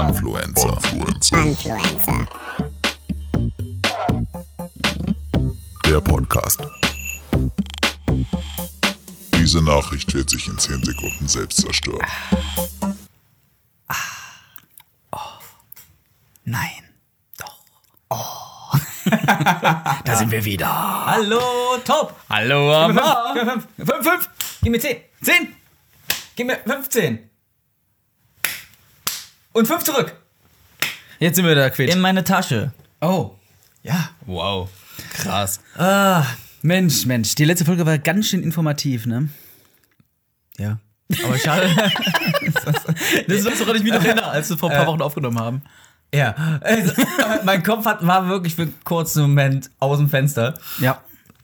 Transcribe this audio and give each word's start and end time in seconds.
Influencer. 0.00 0.78
Influencer. 1.32 2.26
Der 5.84 6.00
Podcast. 6.00 6.62
Diese 9.36 9.62
Nachricht 9.62 10.14
wird 10.14 10.30
sich 10.30 10.48
in 10.48 10.56
10 10.56 10.82
Sekunden 10.82 11.28
selbst 11.28 11.60
zerstören. 11.60 12.06
Nein. 16.44 16.70
Doch. 17.38 17.58
Oh. 18.08 18.78
da 20.04 20.16
sind 20.16 20.30
wir 20.30 20.44
wieder. 20.44 21.06
Hallo, 21.06 21.40
top. 21.84 22.16
Hallo, 22.30 22.86
gib 22.86 22.96
mir 22.96 23.44
fünf, 23.44 23.66
fünf, 23.76 24.08
fünf. 24.08 24.30
Gib 24.62 24.72
mir 24.72 24.80
zehn. 24.80 24.96
Zehn. 25.22 25.54
Gib 26.34 26.46
mir 26.46 26.58
15. 26.66 27.31
Und 29.52 29.66
fünf 29.66 29.84
zurück. 29.84 30.14
Jetzt 31.18 31.36
sind 31.36 31.44
wir 31.44 31.54
da 31.54 31.70
quitt. 31.70 31.90
In 31.92 32.00
meine 32.00 32.24
Tasche. 32.24 32.72
Oh. 33.00 33.32
Ja. 33.82 34.10
Wow. 34.26 34.68
Krass. 35.14 35.60
Ah. 35.76 36.24
Mensch, 36.62 37.06
Mensch. 37.06 37.34
Die 37.34 37.44
letzte 37.44 37.64
Folge 37.64 37.84
war 37.86 37.98
ganz 37.98 38.28
schön 38.28 38.42
informativ, 38.42 39.06
ne? 39.06 39.28
Ja. 40.58 40.78
Aber 41.24 41.38
schade. 41.38 41.68
Das 43.26 43.38
ist 43.38 43.46
das, 43.46 43.60
woran 43.60 43.76
ich 43.76 43.82
mich 43.82 43.92
noch 43.92 44.04
erinnere, 44.04 44.30
als 44.30 44.48
wir 44.50 44.56
vor 44.58 44.70
ein 44.70 44.76
paar 44.76 44.86
Wochen 44.86 45.02
aufgenommen 45.02 45.38
haben. 45.38 45.62
ja. 46.14 46.34
Also, 46.60 46.92
mein 47.44 47.62
Kopf 47.62 47.84
hat, 47.86 48.06
war 48.06 48.28
wirklich 48.28 48.54
für 48.54 48.62
einen 48.62 48.74
kurzen 48.84 49.22
Moment 49.22 49.70
aus 49.78 49.98
dem 49.98 50.08
Fenster. 50.08 50.54
Ja. 50.80 51.00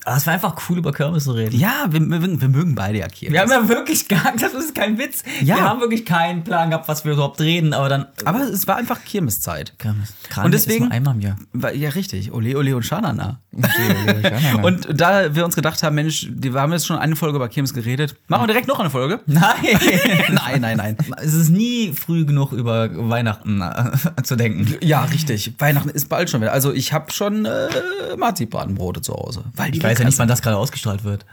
Aber 0.09 0.17
es 0.17 0.27
war 0.27 0.35
einfach 0.35 0.57
cool, 0.69 0.79
über 0.79 0.93
Kirmes 0.93 1.25
zu 1.25 1.33
reden. 1.33 1.59
Ja, 1.59 1.87
wir, 1.91 2.01
wir, 2.01 2.41
wir 2.41 2.49
mögen 2.49 2.75
beide 2.75 2.99
ja 2.99 3.09
Kirmes. 3.09 3.33
Wir 3.35 3.41
haben 3.43 3.51
ja 3.51 3.69
wirklich 3.69 4.09
gar, 4.09 4.33
das 4.41 4.55
ist 4.55 4.75
kein 4.75 4.99
Witz. 4.99 5.23
Ja. 5.43 5.57
Wir 5.57 5.65
haben 5.65 5.81
wirklich 5.81 6.05
keinen 6.07 6.45
Plan 6.45 6.71
gehabt, 6.71 6.89
was 6.89 7.05
wir 7.05 7.13
überhaupt 7.13 7.41
reden, 7.41 7.75
aber 7.75 7.89
dann. 7.89 8.07
Aber 8.25 8.41
es 8.41 8.67
war 8.67 8.77
einfach 8.77 9.05
Kirmeszeit. 9.05 9.79
Kirmes. 9.79 10.15
Und 10.43 10.53
deswegen- 10.55 10.85
Ist 10.85 10.89
nur 10.89 10.93
einmal 10.93 11.15
im 11.15 11.21
Jahr. 11.21 11.37
War- 11.53 11.75
Ja, 11.75 11.91
richtig. 11.91 12.33
Ole, 12.33 12.57
ole 12.57 12.75
und 12.75 12.83
Schanana. 12.85 13.41
Und 14.63 14.89
da 15.01 15.35
wir 15.35 15.45
uns 15.45 15.55
gedacht 15.57 15.83
haben, 15.83 15.95
Mensch, 15.97 16.29
wir 16.31 16.53
haben 16.55 16.73
jetzt 16.73 16.87
schon 16.87 16.97
eine 16.99 17.17
Folge 17.17 17.37
über 17.37 17.49
Kirmes 17.49 17.75
geredet. 17.75 18.15
Machen 18.29 18.43
wir 18.43 18.47
direkt 18.49 18.69
noch 18.69 18.79
eine 18.81 18.91
Folge? 18.91 19.21
Nein! 19.27 19.45
Nein, 20.31 20.61
nein, 20.61 20.77
nein. 20.77 20.97
Es 21.17 21.35
ist 21.35 21.49
nie 21.51 21.93
früh 21.93 22.25
genug 22.25 22.53
über 22.53 22.89
Weihnachten 23.11 23.61
äh, 23.63 24.23
zu 24.23 24.37
denken. 24.37 24.75
Ja, 24.81 25.03
richtig. 25.05 25.55
Weihnachten 25.59 25.89
ist 25.91 26.09
bald 26.09 26.31
schon 26.31 26.41
wieder. 26.41 26.53
Also 26.53 26.73
ich 26.73 26.93
habe 26.93 27.11
schon 27.13 27.45
äh, 27.47 27.69
Marzipanbrote 28.17 29.01
zu 29.01 29.15
Hause. 29.15 29.45
Weil 29.55 29.71
die 29.71 29.79
Ich 29.79 29.85
weiß 29.85 29.98
ja 29.99 30.05
lecker 30.05 30.11
nicht, 30.11 30.19
wann 30.19 30.29
das 30.29 30.43
gerade 30.43 30.57
ausgestellt 30.57 31.05
wird. 31.05 31.25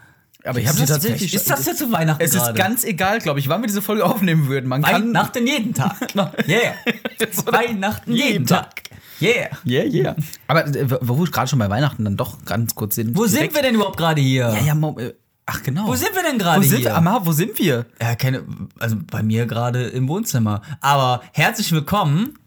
Aber 0.44 0.60
ich 0.60 0.68
habe 0.68 0.76
Ist 0.76 0.82
sie 0.82 0.94
das- 0.94 1.02
tatsächlich. 1.02 1.34
Ist 1.34 1.50
das 1.50 1.66
jetzt 1.66 1.80
zu 1.80 1.92
Weihnachten 1.92 2.22
Es 2.24 2.36
ist 2.36 2.42
gerade? 2.44 2.58
ganz 2.58 2.84
egal, 2.84 3.18
glaube 3.20 3.40
ich, 3.40 3.50
wann 3.50 3.62
wir 3.62 3.68
diese 3.68 3.82
Folge 3.82 4.06
aufnehmen 4.06 4.48
würden. 4.48 4.68
Man 4.68 4.84
kann. 4.84 5.08
Weihnachten 5.08 5.48
jeden 5.48 5.74
Tag. 5.74 5.96
Yeah. 6.48 6.74
Weihnachten 7.48 8.14
jeden 8.14 8.46
Tag. 8.46 8.84
Yeah. 9.22 9.48
Yeah, 9.66 9.86
yeah. 9.86 10.16
Aber 10.48 10.68
äh, 10.68 10.86
wo 11.02 11.18
wir 11.18 11.26
gerade 11.32 11.48
schon 11.48 11.58
bei 11.60 11.70
Weihnachten 11.70 12.04
dann 12.06 12.16
doch 12.18 12.44
ganz 12.46 12.76
kurz 12.76 12.96
sind. 12.96 13.16
Wo 13.18 13.26
sind 13.26 13.56
wir 13.56 13.62
denn 13.64 13.74
überhaupt 13.76 13.98
gerade 13.98 14.22
hier? 14.22 14.50
Ja, 14.60 14.62
ja, 14.68 14.76
Mo 14.76 15.00
äh, 15.00 15.14
ach 15.48 15.64
genau. 15.64 15.88
Wo 15.88 15.96
sind 15.96 16.14
wir 16.14 16.22
denn 16.22 16.38
gerade 16.38 16.60
Wo 16.62 16.68
sind 16.68 16.78
hier? 16.80 16.86
wir? 16.92 16.96
Amar, 16.98 17.26
wo 17.26 17.32
sind 17.32 17.58
wir? 17.58 17.86
Ja, 18.02 18.14
keine, 18.16 18.44
also 18.78 18.98
bei 19.10 19.24
mir 19.24 19.46
gerade 19.48 19.88
im 19.88 20.08
Wohnzimmer. 20.10 20.62
Aber 20.82 21.22
herzlich 21.34 21.72
willkommen. 21.72 22.38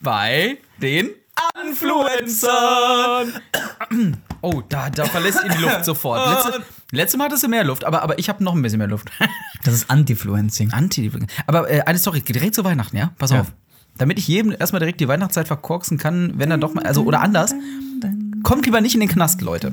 Bei 0.00 0.56
den 0.82 1.10
Influencern. 1.66 3.32
Oh, 4.40 4.62
da, 4.68 4.90
da 4.90 5.04
verlässt 5.06 5.42
ihn 5.44 5.52
die 5.56 5.62
Luft 5.62 5.84
sofort. 5.84 6.44
Letzte, 6.44 6.62
letzte 6.92 7.18
Mal 7.18 7.24
hattest 7.24 7.42
du 7.44 7.48
mehr 7.48 7.64
Luft, 7.64 7.84
aber, 7.84 8.02
aber 8.02 8.18
ich 8.18 8.28
habe 8.28 8.42
noch 8.44 8.54
ein 8.54 8.62
bisschen 8.62 8.78
mehr 8.78 8.88
Luft. 8.88 9.10
Das 9.64 9.74
ist 9.74 9.90
Antifluencing. 9.90 10.72
Anti. 10.72 11.10
Aber 11.46 11.70
äh, 11.70 11.80
eine 11.82 11.98
Story, 11.98 12.20
direkt 12.20 12.54
zu 12.54 12.64
Weihnachten, 12.64 12.96
ja? 12.96 13.12
Pass 13.18 13.30
Ja. 13.30 13.40
auf. 13.42 13.52
Damit 13.96 14.18
ich 14.18 14.26
jedem 14.26 14.50
erstmal 14.58 14.80
direkt 14.80 15.00
die 15.00 15.06
Weihnachtszeit 15.08 15.46
verkorksen 15.46 15.98
kann, 15.98 16.32
wenn 16.36 16.50
er 16.50 16.58
doch 16.58 16.74
mal, 16.74 16.84
also 16.84 17.04
oder 17.04 17.20
anders, 17.20 17.54
kommt 18.42 18.66
lieber 18.66 18.80
nicht 18.80 18.94
in 18.94 19.00
den 19.00 19.08
Knast, 19.08 19.40
Leute. 19.40 19.72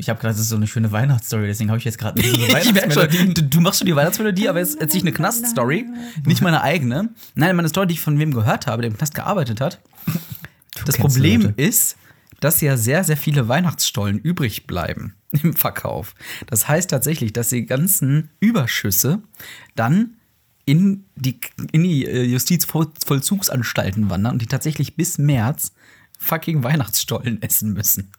Ich 0.00 0.08
habe 0.08 0.18
gerade, 0.18 0.32
das 0.32 0.40
ist 0.40 0.48
so 0.48 0.56
eine 0.56 0.66
schöne 0.66 0.90
Weihnachtsstory, 0.92 1.46
deswegen 1.46 1.68
habe 1.68 1.78
ich 1.78 1.84
jetzt 1.84 1.98
gerade 1.98 2.20
eine 2.54 2.92
schon, 2.92 3.34
du, 3.34 3.42
du 3.42 3.60
machst 3.60 3.80
schon 3.80 3.86
die 3.86 3.94
Weihnachtsmelodie, 3.94 4.48
aber 4.48 4.58
jetzt 4.58 4.80
erzähle 4.80 4.98
ich 4.98 5.04
eine 5.04 5.12
Knast-Story, 5.12 5.86
nicht 6.24 6.40
meine 6.40 6.62
eigene. 6.62 7.10
Nein, 7.34 7.54
meine 7.54 7.68
Story, 7.68 7.86
die 7.88 7.94
ich 7.94 8.00
von 8.00 8.18
wem 8.18 8.32
gehört 8.32 8.66
habe, 8.66 8.82
der 8.82 8.90
im 8.90 8.96
Knast 8.96 9.14
gearbeitet 9.14 9.60
hat. 9.60 9.80
Das 10.86 10.96
kennst 10.96 11.16
Problem 11.16 11.42
Leute. 11.42 11.62
ist, 11.62 11.96
dass 12.40 12.62
ja 12.62 12.78
sehr, 12.78 13.04
sehr 13.04 13.18
viele 13.18 13.48
Weihnachtsstollen 13.48 14.18
übrig 14.18 14.66
bleiben 14.66 15.14
im 15.42 15.52
Verkauf. 15.52 16.14
Das 16.46 16.66
heißt 16.66 16.90
tatsächlich, 16.90 17.32
dass 17.32 17.50
die 17.50 17.66
ganzen 17.66 18.30
Überschüsse 18.40 19.22
dann 19.76 20.16
in 20.64 21.04
die, 21.16 21.40
in 21.72 21.82
die 21.82 22.06
äh, 22.06 22.22
Justizvollzugsanstalten 22.22 24.08
wandern 24.08 24.32
und 24.32 24.42
die 24.42 24.46
tatsächlich 24.46 24.96
bis 24.96 25.18
März 25.18 25.72
fucking 26.18 26.62
Weihnachtsstollen 26.62 27.42
essen 27.42 27.72
müssen. 27.72 28.10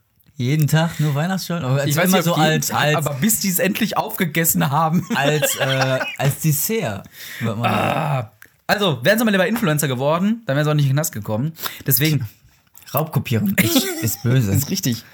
Jeden 0.41 0.67
Tag 0.67 0.99
nur 0.99 1.13
Weihnachtsstollen. 1.15 1.63
Aber 1.63 1.85
Ich 1.85 1.95
weiß 1.95 2.09
mal 2.09 2.17
nicht, 2.17 2.25
so 2.25 2.33
als, 2.33 2.67
Tag, 2.67 2.79
als, 2.81 2.95
aber 2.95 3.13
bis 3.15 3.39
die 3.41 3.49
es 3.49 3.59
endlich 3.59 3.95
aufgegessen 3.97 4.71
haben. 4.71 5.07
als, 5.15 5.55
äh, 5.59 5.99
als 6.17 6.39
Dessert. 6.39 7.07
Ah. 7.45 8.31
Also, 8.67 8.99
wären 9.03 9.19
sie 9.19 9.25
mal 9.25 9.31
lieber 9.31 9.47
Influencer 9.47 9.87
geworden, 9.87 10.41
dann 10.45 10.55
wären 10.55 10.65
sie 10.65 10.71
auch 10.71 10.75
nicht 10.75 10.85
in 10.85 10.91
den 10.91 10.95
Knast 10.95 11.11
gekommen. 11.13 11.53
Deswegen. 11.85 12.27
Raubkopieren 12.93 13.55
ist, 13.55 13.83
ist 14.01 14.23
böse. 14.23 14.51
ist 14.51 14.69
richtig. 14.69 15.05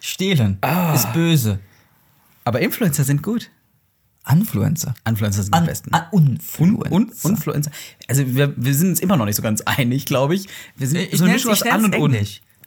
Stehlen 0.00 0.58
ist 0.94 1.12
böse. 1.12 1.60
Aber 2.44 2.60
Influencer 2.60 3.04
sind 3.04 3.22
gut. 3.22 3.50
Influencer. 4.30 4.94
Influencer 5.08 5.42
sind 5.44 5.54
An, 5.54 5.64
die 5.64 5.70
besten. 5.70 5.94
an 5.94 6.02
Un, 6.12 6.26
Influencer. 6.34 6.92
un, 6.92 7.12
Influencer. 7.24 7.70
Also, 8.08 8.26
wir, 8.34 8.52
wir 8.56 8.74
sind 8.74 8.88
uns 8.90 9.00
immer 9.00 9.16
noch 9.16 9.24
nicht 9.26 9.36
so 9.36 9.42
ganz 9.42 9.60
einig, 9.62 10.06
glaube 10.06 10.34
ich. 10.34 10.48
Wir 10.76 10.88
sind 10.88 11.00
Ich 11.12 11.18
so 11.18 11.24
eine 11.24 11.32
Mischung 11.34 11.52
aus 11.52 11.62
an 11.62 11.84
und 11.84 11.94
un. 11.96 12.16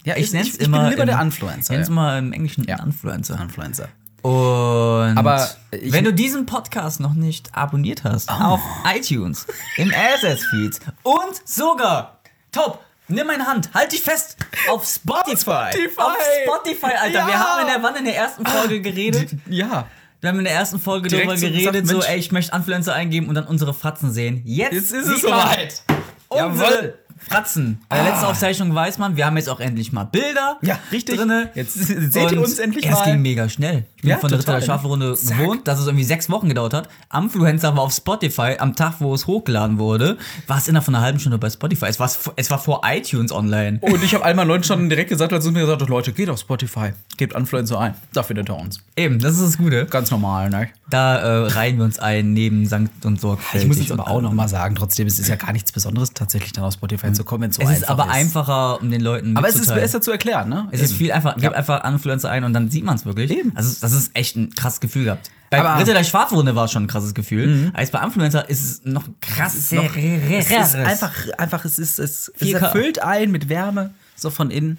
Ja, 0.05 0.15
ich 0.15 0.25
ich, 0.25 0.33
nenn's 0.33 0.47
ich, 0.49 0.59
ich 0.59 0.65
immer 0.67 0.81
bin 0.83 0.89
lieber 0.91 1.01
im- 1.03 1.07
der 1.09 1.21
Influencer. 1.21 1.73
Nenn's 1.73 1.87
ja. 1.89 1.93
mal 1.93 2.19
im 2.19 2.31
Englischen 2.31 2.63
Ja. 2.65 2.81
Influencer. 2.81 3.39
Influencer. 3.41 3.89
Und 4.21 5.17
Aber 5.17 5.49
ich- 5.71 5.91
wenn 5.93 6.03
du 6.03 6.11
diesen 6.13 6.45
Podcast 6.47 6.99
noch 6.99 7.13
nicht 7.13 7.55
abonniert 7.55 8.03
hast, 8.03 8.29
Oh. 8.31 8.33
auf 8.33 8.61
iTunes, 8.95 9.45
im 9.77 9.91
RSS-Feed 9.91 10.79
und 11.03 11.47
sogar, 11.47 12.19
top, 12.51 12.79
nimm 13.07 13.27
meine 13.27 13.45
Hand, 13.45 13.69
halt 13.73 13.91
dich 13.91 14.01
fest, 14.01 14.37
auf 14.69 14.85
Spotify. 14.85 15.69
Spotify. 15.71 15.99
Auf 16.01 16.17
Spotify, 16.43 16.85
Alter. 16.99 17.19
Ja. 17.19 17.27
Wir 17.27 17.39
haben 17.39 17.61
in 17.61 17.67
der, 17.67 17.83
wann 17.83 17.95
in 17.97 18.05
der 18.05 18.15
ersten 18.15 18.45
Folge 18.45 18.81
geredet? 18.81 19.29
Ja. 19.47 19.85
Wir 20.21 20.29
haben 20.29 20.39
in 20.39 20.45
der 20.45 20.53
ersten 20.55 20.79
Folge 20.79 21.07
Direkt 21.09 21.27
darüber 21.27 21.37
so 21.39 21.45
geredet, 21.47 21.83
gesagt, 21.83 21.87
so, 21.87 22.01
ey, 22.09 22.17
ich 22.17 22.31
möchte 22.31 22.55
Influencer 22.55 22.95
eingeben 22.95 23.27
und 23.29 23.35
dann 23.35 23.45
unsere 23.45 23.75
Fratzen 23.75 24.11
sehen. 24.11 24.41
Jetzt, 24.45 24.73
Jetzt 24.73 24.91
ist 24.91 25.07
es 25.07 25.21
soweit. 25.21 25.83
Unsere 26.29 26.71
Jawohl. 26.73 26.99
Fratzen. 27.29 27.79
Bei 27.89 27.97
der 27.97 28.05
letzten 28.05 28.25
Aufzeichnung 28.25 28.73
weiß 28.75 28.97
man, 28.97 29.15
wir 29.17 29.25
haben 29.25 29.37
jetzt 29.37 29.49
auch 29.49 29.59
endlich 29.59 29.91
mal 29.91 30.03
Bilder. 30.05 30.57
Ja, 30.61 30.79
richtig. 30.91 31.17
Drinne. 31.17 31.49
Jetzt 31.55 31.73
seht 32.13 32.31
ihr 32.31 32.39
uns 32.41 32.59
endlich 32.59 32.85
Es 32.85 32.91
mal. 32.91 33.05
ging 33.05 33.21
mega 33.21 33.49
schnell. 33.49 33.85
Ich 33.95 34.01
bin 34.01 34.11
Ja, 34.11 34.17
von 34.17 34.29
der 34.29 34.39
Ritter 34.39 34.53
total. 34.53 34.65
Schafelrunde 34.65 35.15
gewohnt, 35.15 35.67
dass 35.67 35.79
es 35.79 35.85
irgendwie 35.87 36.03
sechs 36.03 36.29
Wochen 36.29 36.47
gedauert 36.49 36.73
hat. 36.73 36.89
Influencer 37.13 37.75
war 37.75 37.83
auf 37.83 37.93
Spotify 37.93 38.55
am 38.59 38.75
Tag, 38.75 38.95
wo 38.99 39.13
es 39.13 39.27
hochgeladen 39.27 39.79
wurde, 39.79 40.17
war 40.47 40.57
es 40.57 40.67
innerhalb 40.67 40.85
von 40.85 40.95
einer 40.95 41.03
halben 41.03 41.19
Stunde 41.19 41.37
bei 41.37 41.49
Spotify. 41.49 41.85
Es 41.87 41.99
war, 41.99 42.09
es 42.35 42.51
war 42.51 42.59
vor 42.59 42.81
iTunes 42.85 43.31
online. 43.31 43.79
Und 43.81 44.03
ich 44.03 44.13
habe 44.13 44.23
einmal 44.25 44.45
Leuten 44.47 44.63
schon 44.63 44.89
direkt 44.89 45.09
gesagt, 45.09 45.33
als 45.33 45.43
sie 45.43 45.51
mir 45.51 45.61
gesagt 45.65 45.81
Leute, 45.89 46.13
geht 46.13 46.29
auf 46.29 46.39
Spotify, 46.39 46.93
gebt 47.17 47.33
Influencer 47.35 47.79
ein. 47.79 47.95
Da 48.13 48.23
findet 48.23 48.49
ihr 48.49 48.55
uns. 48.55 48.79
Eben, 48.95 49.19
das 49.19 49.33
ist 49.33 49.41
das 49.43 49.57
Gute. 49.57 49.85
Ganz 49.85 50.11
normal, 50.11 50.49
ne? 50.49 50.69
Da 50.89 51.17
äh, 51.17 51.47
reihen 51.47 51.77
wir 51.77 51.85
uns 51.85 51.99
ein 51.99 52.33
neben 52.33 52.65
Sankt 52.67 53.05
und 53.05 53.19
Sorgfältig. 53.19 53.63
Ich 53.63 53.67
muss 53.67 53.79
jetzt 53.79 53.91
aber 53.91 54.07
auch 54.09 54.21
noch 54.21 54.33
mal 54.33 54.47
sagen, 54.47 54.75
trotzdem, 54.75 55.07
es 55.07 55.19
ist 55.19 55.27
ja 55.27 55.35
gar 55.35 55.51
nichts 55.51 55.71
Besonderes, 55.71 56.13
tatsächlich 56.13 56.53
dann 56.53 56.63
auf 56.63 56.73
Spotify 56.73 57.07
zu 57.15 57.23
kommen, 57.23 57.43
wenn 57.43 57.49
es 57.49 57.55
so 57.55 57.61
Es 57.63 57.69
ist 57.69 57.89
einfach 57.89 57.89
aber 58.05 58.05
ist. 58.11 58.15
einfacher, 58.17 58.81
um 58.81 58.91
den 58.91 59.01
Leuten 59.01 59.35
Aber 59.37 59.47
es 59.47 59.55
ist 59.55 59.73
besser 59.73 60.01
zu 60.01 60.11
erklären, 60.11 60.49
ne? 60.49 60.67
Es 60.71 60.81
ist 60.81 60.91
Eben. 60.91 60.97
viel 60.99 61.11
einfacher. 61.11 61.35
Gib 61.35 61.43
Ja. 61.45 61.51
einfach 61.51 61.83
Influencer 61.89 62.29
ein 62.29 62.43
und 62.43 62.53
dann 62.53 62.69
sieht 62.69 62.83
man 62.83 62.95
es 62.95 63.05
wirklich. 63.05 63.31
Eben. 63.31 63.55
Also 63.55 63.75
das 63.81 63.91
ist 63.93 64.11
echt 64.13 64.35
ein 64.35 64.51
krasses 64.53 64.79
Gefühl 64.79 65.05
gehabt. 65.05 65.31
Bei 65.49 65.59
Aber- 65.59 65.73
Mhm. 65.73 65.79
Ritter 65.79 65.93
der 65.93 66.03
Schwarzrunde 66.03 66.55
war 66.55 66.65
es 66.65 66.71
schon 66.71 66.83
ein 66.83 66.87
krasses 66.87 67.13
Gefühl. 67.13 67.71
Als 67.73 67.91
bei 67.91 68.01
Influencer 68.03 68.49
ist 68.49 68.63
es 68.63 68.81
noch 68.85 69.03
krass. 69.21 69.55
Es 69.55 69.71
ist 69.71 70.75
einfach, 70.75 71.13
einfach, 71.37 71.65
es 71.65 71.79
ist, 71.79 71.99
es, 71.99 72.31
es 72.35 72.41
4K. 72.41 72.57
erfüllt 72.65 73.01
ein 73.01 73.31
mit 73.31 73.47
Wärme, 73.49 73.91
so 74.15 74.29
von 74.29 74.51
innen. 74.51 74.77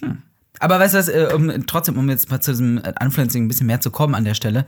Hm. 0.00 0.18
Aber 0.60 0.78
weißt 0.80 0.94
du 0.94 0.98
was, 0.98 1.08
äh, 1.08 1.28
um, 1.34 1.66
trotzdem, 1.66 1.98
um 1.98 2.08
jetzt 2.08 2.30
mal 2.30 2.40
zu 2.40 2.52
diesem 2.52 2.78
äh, 2.78 2.92
Influencing 3.00 3.44
ein 3.44 3.48
bisschen 3.48 3.66
mehr 3.66 3.80
zu 3.80 3.90
kommen 3.90 4.14
an 4.14 4.24
der 4.24 4.34
Stelle. 4.34 4.66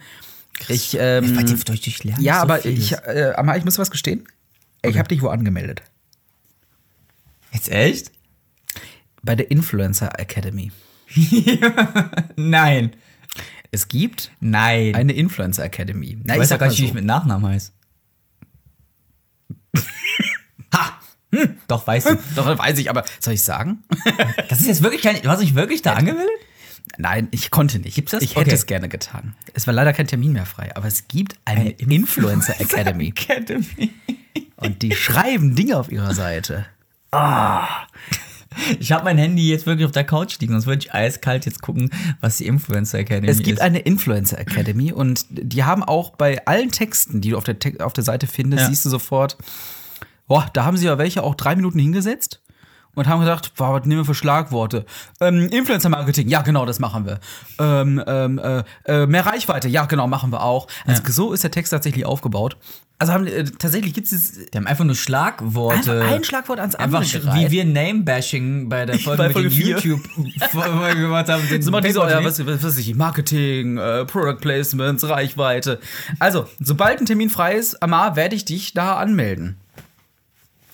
Ich, 0.69 0.97
ähm, 0.99 1.35
Bei 1.37 1.43
dir 1.43 1.55
durch 1.57 1.81
dich 1.83 2.03
lernen. 2.03 2.23
ja, 2.23 2.37
so 2.37 2.41
aber 2.43 2.65
ich, 2.65 2.93
äh, 2.93 3.33
Amar, 3.37 3.57
ich 3.57 3.65
muss 3.65 3.79
was 3.79 3.91
gestehen. 3.91 4.25
Ich 4.83 4.99
habe 4.99 5.09
dich 5.09 5.21
wo 5.23 5.29
angemeldet? 5.29 5.83
Jetzt 7.53 7.71
echt? 7.71 8.13
Bei 9.23 9.35
der 9.35 9.51
Influencer 9.51 10.19
Academy. 10.19 10.71
Nein. 12.37 12.95
Es 13.71 13.89
gibt 13.89 14.31
Nein. 14.41 14.95
eine 14.95 15.13
Influencer 15.13 15.65
Academy. 15.65 16.19
Na, 16.25 16.35
ich 16.35 16.41
weiß 16.41 16.51
ja 16.51 16.57
gar 16.57 16.69
nicht, 16.69 16.79
wie 16.79 16.83
so. 16.83 16.89
ich 16.89 16.95
mit 16.95 17.05
Nachnamen 17.05 17.51
heiße. 17.51 17.73
ha! 20.75 20.99
Hm, 21.35 21.57
doch, 21.67 21.87
weißt 21.87 22.11
du. 22.11 22.19
Doch, 22.37 22.57
weiß 22.59 22.79
ich, 22.79 22.89
aber 22.89 23.05
soll 23.21 23.35
ich 23.35 23.43
sagen? 23.43 23.83
Das 24.49 24.61
ist 24.61 24.69
jetzt 24.69 24.83
wirklich 24.83 25.03
kein. 25.03 25.21
Du 25.21 25.29
hast 25.29 25.43
dich 25.43 25.55
wirklich 25.57 25.83
da 25.83 25.95
angemeldet? 25.95 26.31
Nein, 26.99 27.27
ich 27.33 27.51
konnte 27.51 27.81
nicht. 27.81 27.97
Gibt's 27.97 28.13
das? 28.13 28.23
Ich 28.23 28.31
hätte 28.37 28.43
Okay. 28.43 28.55
es 28.55 28.67
gerne 28.67 28.89
getan. 28.89 29.35
Es 29.53 29.67
war 29.67 29.75
leider 29.75 29.93
kein 29.93 30.07
Termin 30.07 30.33
mehr 30.33 30.47
frei, 30.47 30.75
aber 30.77 30.87
es 30.87 31.09
gibt 31.09 31.37
eine, 31.45 31.71
Influencer 31.71 32.61
Academy. 32.61 33.09
Academy. 33.09 33.93
Und 34.57 34.83
die 34.83 34.93
schreiben 34.95 35.57
Dinge 35.57 35.77
auf 35.79 35.91
ihrer 35.91 36.15
Seite. 36.15 36.65
Ich 38.81 38.91
habe 38.91 39.05
mein 39.05 39.19
Handy 39.19 39.51
jetzt 39.51 39.67
wirklich 39.67 39.85
auf 39.85 39.93
der 39.93 40.05
Couch 40.05 40.39
liegen, 40.41 40.53
sonst 40.55 40.67
würde 40.67 40.79
ich 40.81 40.95
eiskalt 40.95 41.45
jetzt 41.45 41.61
gucken, 41.61 41.91
was 42.21 42.39
die 42.39 42.47
Influencer 42.47 42.99
Academy 42.99 43.29
Es 43.29 43.39
gibt 43.43 43.59
ist. 43.59 43.61
eine 43.61 43.81
Influencer 43.81 44.39
Academy 44.39 44.93
und 44.93 45.27
die 45.29 45.65
haben 45.65 45.83
auch 45.85 46.11
bei 46.17 46.45
allen 46.47 46.71
Texten, 46.71 47.21
die 47.21 47.31
du 47.31 47.37
auf 47.37 47.45
der, 47.45 47.57
auf 47.85 47.93
der 47.93 48.05
Seite 48.05 48.27
findest, 48.27 48.63
Ja. 48.63 48.69
siehst 48.71 48.85
du 48.87 48.89
sofort, 48.91 49.37
boah, 50.27 50.47
da 50.55 50.65
haben 50.65 50.77
sie 50.79 50.87
ja 50.87 50.97
welche 50.97 51.23
auch 51.23 51.35
drei 51.35 51.55
Minuten 51.55 51.79
hingesetzt 51.79 52.41
und 52.97 53.07
haben 53.07 53.21
gedacht, 53.21 53.53
boah, 53.57 53.75
was 53.75 53.87
nehmen 53.87 54.01
wir 54.01 54.05
für 54.05 54.15
Schlagworte? 54.15 54.85
Ähm, 55.21 55.49
Influencer 55.51 55.89
Marketing, 55.89 56.29
ja 56.29 56.43
genau, 56.43 56.67
das 56.67 56.81
machen 56.81 57.07
wir. 57.07 57.21
Ähm, 57.61 58.03
ähm, 58.07 58.39
äh, 58.41 58.65
äh, 58.87 59.07
mehr 59.07 59.25
Reichweite, 59.25 59.69
ja 59.69 59.85
genau, 59.85 60.09
machen 60.09 60.33
wir 60.33 60.43
auch. 60.43 60.67
Also 60.87 61.03
so 61.07 61.33
ist 61.33 61.45
der 61.45 61.53
Text 61.53 61.71
tatsächlich 61.71 62.05
aufgebaut. 62.05 62.57
Also 62.99 63.13
haben, 63.13 63.27
äh, 63.27 63.45
tatsächlich 63.45 63.93
gibt 63.93 64.11
es 64.11 64.33
Die 64.51 64.57
haben 64.57 64.67
einfach 64.67 64.85
nur 64.85 64.95
Schlagworte. 64.95 66.01
einfach 66.01 66.13
ein 66.15 66.25
Schlagwort 66.25 66.59
ans 66.61 66.75
andere 66.77 67.03
Einfach 67.03 67.13
gereiht. 67.13 67.51
wie 67.51 67.51
wir 67.51 67.65
Name-Bashing 67.67 68.71
bei 68.71 68.87
der 68.87 68.99
Folge 68.99 69.19
Bei 69.19 69.25
mit 69.29 69.33
Folge 69.35 69.49
den 69.51 69.57
vier. 69.59 69.77
YouTube-Folge 69.79 71.01
gemacht 71.03 71.29
haben. 71.29 71.47
Den 71.49 71.61
So 71.61 71.71
mal 71.71 71.83
diese, 71.83 71.99
ja, 71.99 72.25
was, 72.25 72.45
was 72.47 72.65
weiß 72.65 72.79
ich, 72.79 72.95
Marketing, 72.95 73.77
äh, 73.77 74.07
Product 74.07 74.39
Placements, 74.41 75.07
Reichweite. 75.07 75.79
Also, 76.19 76.47
sobald 76.59 76.99
ein 77.01 77.05
Termin 77.07 77.29
frei 77.29 77.55
ist, 77.57 77.83
Amar, 77.83 78.17
werde 78.17 78.35
ich 78.35 78.47
dich 78.47 78.73
da 78.73 78.97
anmelden. 78.97 79.59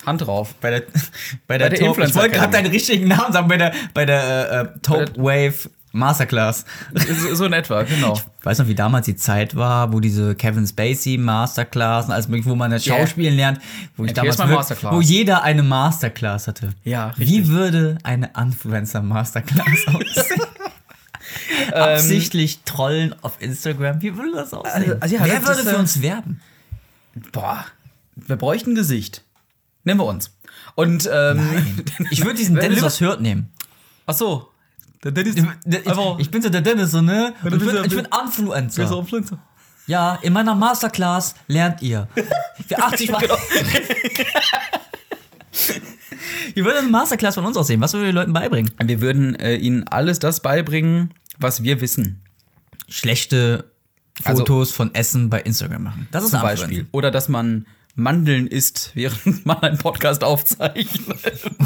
Hand 0.06 0.26
drauf. 0.26 0.54
bei 0.60 0.70
der, 0.70 0.82
bei 1.46 1.58
der, 1.58 1.70
der 1.70 1.78
Top, 1.78 1.88
Influencer 1.88 2.14
ich 2.16 2.22
wollte 2.22 2.36
gerade 2.36 2.52
deinen 2.52 2.70
richtigen 2.70 3.08
Namen 3.08 3.32
sagen, 3.32 3.48
bei 3.48 3.56
der, 3.56 3.72
bei 3.94 4.04
der 4.06 4.50
äh, 4.50 4.60
äh, 4.62 4.68
Top 4.82 5.16
Wave 5.16 5.70
Masterclass. 5.92 6.64
So, 6.94 7.34
so 7.34 7.44
in 7.44 7.52
etwa, 7.52 7.82
genau. 7.82 8.18
Weißt 8.42 8.58
du 8.58 8.64
noch, 8.64 8.68
wie 8.70 8.74
damals 8.74 9.06
die 9.06 9.14
Zeit 9.14 9.54
war, 9.54 9.92
wo 9.92 10.00
diese 10.00 10.34
Kevin 10.34 10.66
Spacey 10.66 11.18
Masterclass 11.18 12.06
und 12.06 12.12
alles 12.12 12.28
mögliche, 12.28 12.50
wo 12.50 12.54
man 12.54 12.70
das 12.70 12.84
Schauspielen 12.84 13.36
lernt, 13.36 13.60
wo 13.96 14.04
ich 14.04 14.14
damals 14.14 14.38
Masterclass. 14.38 14.94
wo 14.94 15.00
jeder 15.00 15.42
eine 15.42 15.62
Masterclass 15.62 16.48
hatte. 16.48 16.70
Ja, 16.84 17.08
richtig. 17.08 17.28
Wie 17.28 17.48
würde 17.48 17.98
eine 18.02 18.30
Influencer 18.38 19.02
Masterclass 19.02 19.66
aussehen? 19.86 20.42
Absichtlich 21.72 22.60
trollen 22.64 23.14
auf 23.22 23.40
Instagram. 23.40 24.00
Wie 24.00 24.16
würde 24.16 24.32
das 24.34 24.54
aussehen? 24.54 24.96
Also, 24.98 25.16
ja, 25.16 25.24
Wer 25.24 25.40
das 25.40 25.46
würde 25.46 25.62
für 25.62 25.76
uns 25.78 26.00
werben? 26.00 26.40
Boah, 27.32 27.64
wir 28.16 28.36
bräuchten 28.36 28.70
ein 28.72 28.74
Gesicht. 28.74 29.22
Nehmen 29.84 30.00
wir 30.00 30.06
uns. 30.06 30.30
Und, 30.74 31.08
ähm, 31.12 31.84
Ich 32.10 32.24
würde 32.24 32.36
diesen 32.38 32.56
Dennis 32.56 32.82
aus 32.82 33.00
Hürth 33.00 33.20
nehmen. 33.20 33.50
ach 34.06 34.14
so. 34.14 34.48
Der 35.04 35.10
Dennis, 35.10 35.34
Ich, 35.36 35.44
ich 36.18 36.30
bin 36.30 36.42
so 36.42 36.48
der 36.48 36.60
Dennis, 36.60 36.92
so, 36.92 37.00
ne? 37.02 37.34
Und 37.42 37.50
du 37.50 37.56
ich 37.56 37.64
bin, 37.64 37.84
ich 37.84 37.94
bin 37.96 38.06
Influencer. 38.24 38.86
so 38.86 39.00
Influencer. 39.00 39.38
Ja, 39.88 40.14
in 40.22 40.32
meiner 40.32 40.54
Masterclass 40.54 41.34
lernt 41.48 41.82
ihr. 41.82 42.06
Für 42.68 42.78
80 42.78 43.10
Mal. 43.10 43.22
Wie 46.54 46.64
würde 46.64 46.78
eine 46.78 46.88
Masterclass 46.88 47.34
von 47.34 47.44
uns 47.44 47.56
aussehen? 47.56 47.80
Was 47.80 47.92
würden 47.92 48.02
wir 48.04 48.12
den 48.12 48.16
Leuten 48.16 48.32
beibringen? 48.32 48.70
Wir 48.82 49.00
würden 49.00 49.34
äh, 49.36 49.56
ihnen 49.56 49.86
alles 49.88 50.18
das 50.18 50.40
beibringen, 50.40 51.12
was 51.38 51.62
wir 51.62 51.80
wissen. 51.80 52.20
Schlechte 52.88 53.64
Also- 54.24 54.40
Fotos 54.40 54.70
von 54.72 54.94
Essen 54.94 55.30
bei 55.30 55.40
Instagram 55.40 55.82
machen. 55.84 56.08
Das 56.10 56.24
ist 56.24 56.30
Zum 56.30 56.40
ein 56.40 56.44
Beispiel. 56.46 56.86
Oder 56.92 57.10
dass 57.10 57.28
man 57.28 57.66
Mandeln 57.94 58.46
isst, 58.46 58.92
während 58.94 59.44
man 59.46 59.58
einen 59.58 59.78
Podcast 59.78 60.24
aufzeichnet. 60.24 61.16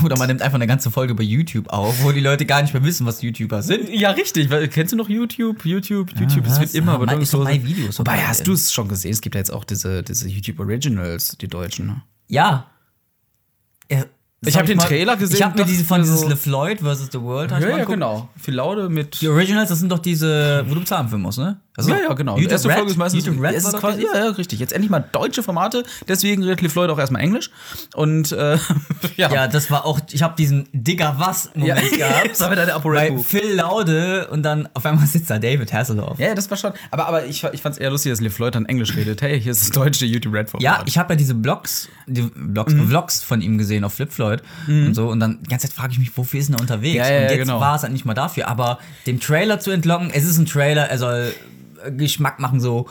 Oder 0.05 0.19
man 0.19 0.27
nimmt 0.27 0.43
einfach 0.43 0.57
eine 0.57 0.67
ganze 0.67 0.91
Folge 0.91 1.15
bei 1.15 1.23
YouTube 1.23 1.69
auf, 1.69 2.03
wo 2.03 2.11
die 2.11 2.21
Leute 2.21 2.47
gar 2.47 2.63
nicht 2.63 2.75
mehr 2.75 2.83
wissen, 2.83 3.07
was 3.07 3.23
YouTuber 3.23 3.63
sind. 3.63 3.89
Ja, 3.89 4.11
richtig. 4.11 4.51
Weil, 4.51 4.67
kennst 4.69 4.93
du 4.93 4.97
noch 4.97 5.09
YouTube? 5.09 5.65
YouTube, 5.65 6.11
YouTube, 6.19 6.43
das 6.45 6.55
was? 6.55 6.61
wird 6.61 6.75
immer 6.75 6.95
Ah. 7.01 7.39
My 7.45 7.65
Videos, 7.65 7.99
Wobei, 8.01 8.19
hast 8.19 8.47
du 8.47 8.53
es 8.55 8.73
schon 8.73 8.89
gesehen? 8.89 9.13
Es 9.13 9.21
gibt 9.21 9.35
ja 9.37 9.41
jetzt 9.41 9.53
auch 9.53 9.65
diese, 9.65 10.03
diese 10.03 10.29
YouTube 10.29 10.59
Originals, 10.59 11.37
die 11.41 11.47
deutschen. 11.49 11.87
Ne? 11.87 12.03
Ja. 12.29 12.67
ja 13.91 14.05
Ich 14.45 14.57
hab 14.57 14.67
den 14.67 14.79
mal- 14.79 14.85
Trailer 14.87 15.17
gesehen 15.17 15.37
Ich 15.37 15.43
habe 15.45 15.57
mir 15.59 15.65
diese 15.65 15.85
von 15.85 15.99
mir 16.01 16.05
dieses 16.07 16.21
so- 16.23 16.29
LeFloid 16.29 16.81
vs. 16.81 17.09
The 17.13 17.21
World. 17.21 17.53
Ja, 17.53 17.61
ja, 17.61 17.85
genau. 17.85 18.29
Viel 18.37 18.55
Laude 18.55 18.89
mit. 18.89 19.21
Die 19.21 19.29
Originals, 19.29 19.69
das 19.69 19.79
sind 19.79 19.93
doch 19.93 20.01
diese, 20.01 20.65
wo 20.69 20.75
du 20.75 20.81
bezahlen 20.81 21.09
für 21.09 21.19
musst, 21.19 21.39
ne? 21.39 21.61
Also, 21.77 21.91
ja, 21.91 21.99
ja, 22.03 22.13
genau. 22.15 22.37
Die 22.37 22.43
YouTube 22.43 22.53
erste 22.53 22.69
Red, 22.69 22.77
Folge 22.77 22.91
ist 22.93 22.97
meistens 22.97 23.27
YouTube 23.27 23.43
Red 23.43 23.55
es 23.55 23.65
ist 23.65 23.77
quasi, 23.77 24.03
ja, 24.03 24.25
ja, 24.25 24.31
richtig. 24.31 24.61
Jetzt 24.61 24.73
endlich 24.73 24.91
mal 24.91 25.05
deutsche 25.13 25.43
Formate, 25.43 25.85
deswegen 26.09 26.43
redet 26.43 26.63
Liv 26.63 26.75
Lloyd 26.75 26.91
auch 26.91 26.99
erstmal 26.99 27.23
Englisch. 27.23 27.51
Und 27.95 28.33
äh, 28.33 28.59
ja. 29.17 29.33
Ja, 29.33 29.49
das 29.49 29.71
war 29.71 29.85
auch, 29.85 30.01
ich 30.13 30.23
habe 30.23 30.35
diesen 30.37 30.69
Digger 30.73 31.17
was 31.19 31.51
Moment 31.55 31.93
Ja. 31.93 31.97
gehabt. 32.09 32.31
Das 32.31 32.41
war 32.41 32.51
wieder 32.53 32.67
der 32.67 32.79
bei. 32.79 33.19
Phil 33.19 33.55
Laude 33.55 34.29
und 34.29 34.43
dann 34.43 34.69
auf 34.75 34.87
einmal 34.87 35.07
sitzt 35.07 35.29
da 35.31 35.39
David 35.39 35.73
Hasselhoff. 35.73 36.19
Ja, 36.19 36.35
das 36.35 36.51
war 36.51 36.57
schon. 36.57 36.73
Aber, 36.91 37.07
aber 37.09 37.27
ich, 37.27 37.45
ich 37.45 37.63
fand 37.63 37.75
es 37.75 37.79
eher 37.79 37.91
lustig, 37.91 38.13
dass 38.13 38.21
Liv 38.21 38.39
Lloyd 38.39 38.55
dann 38.55 38.67
Englisch 38.67 38.95
redet. 38.97 39.23
Hey, 39.23 39.41
hier 39.41 39.53
ist 39.53 39.63
das 39.63 39.71
deutsche 39.71 40.07
YouTube 40.07 40.33
Red 40.35 40.51
Format. 40.51 40.63
Ja, 40.63 40.83
ich 40.87 40.99
habe 40.99 41.13
ja 41.15 41.17
diese 41.17 41.35
Blogs, 41.35 41.89
die 42.07 42.23
Blogs, 42.23 42.73
Mhm. 42.77 42.89
Vlogs 42.89 43.23
von 43.23 43.41
ihm 43.41 43.59
gesehen 43.59 43.85
auf 43.85 43.95
Flip 43.95 44.13
Floyd 44.13 44.43
und 44.67 44.95
so 44.95 45.09
und 45.09 45.21
dann 45.21 45.39
die 45.43 45.49
ganze 45.49 45.67
Zeit 45.69 45.77
frage 45.77 45.93
ich 45.93 45.99
mich, 45.99 46.17
wofür 46.17 46.41
ist 46.41 46.49
denn 46.49 46.57
er 46.57 46.61
unterwegs? 46.61 46.97
Ja, 46.97 47.09
ja, 47.09 47.23
und 47.23 47.31
jetzt 47.31 47.39
genau. 47.39 47.61
war 47.61 47.77
es 47.77 47.83
halt 47.83 47.93
nicht 47.93 48.05
mal 48.05 48.15
dafür, 48.15 48.49
aber 48.49 48.79
dem 49.07 49.21
Trailer 49.21 49.61
zu 49.61 49.71
entlocken, 49.71 50.11
es 50.13 50.25
ist 50.25 50.39
ein 50.39 50.47
Trailer, 50.47 50.89
er 50.89 50.99
soll 50.99 51.33
Geschmack 51.91 52.39
machen 52.41 52.61
so, 52.61 52.87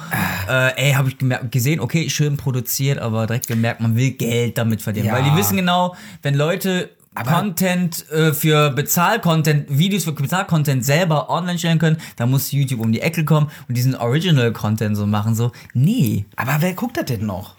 äh, 0.50 0.88
ey, 0.90 0.94
habe 0.94 1.10
ich 1.10 1.18
gemerkt, 1.18 1.52
gesehen, 1.52 1.80
okay, 1.80 2.10
schön 2.10 2.38
produziert, 2.38 3.00
aber 3.00 3.26
direkt 3.28 3.48
gemerkt, 3.48 3.82
man 3.82 3.96
will 3.96 4.12
Geld 4.12 4.58
damit 4.58 4.82
verdienen, 4.82 5.08
Ja. 5.08 5.14
weil 5.14 5.24
die 5.24 5.36
wissen 5.36 5.58
genau, 5.58 5.96
wenn 6.22 6.36
Leute 6.36 6.90
Content 7.26 8.10
äh, 8.12 8.34
für 8.34 8.72
Bezahl-Content, 8.72 9.68
Videos 9.70 10.04
für 10.04 10.12
Bezahl-Content 10.12 10.84
selber 10.84 11.30
online 11.30 11.58
stellen 11.58 11.80
können, 11.80 11.96
dann 12.18 12.30
muss 12.30 12.52
YouTube 12.52 12.82
um 12.82 12.92
die 12.92 13.00
Ecke 13.00 13.24
kommen 13.24 13.50
und 13.70 13.78
diesen 13.78 13.96
Original-Content 13.96 14.98
so 14.98 15.06
machen, 15.08 15.34
so, 15.34 15.54
nee. 15.74 16.26
aber 16.36 16.58
wer 16.60 16.74
guckt 16.74 16.98
das 16.98 17.06
denn 17.06 17.26
noch? 17.26 17.56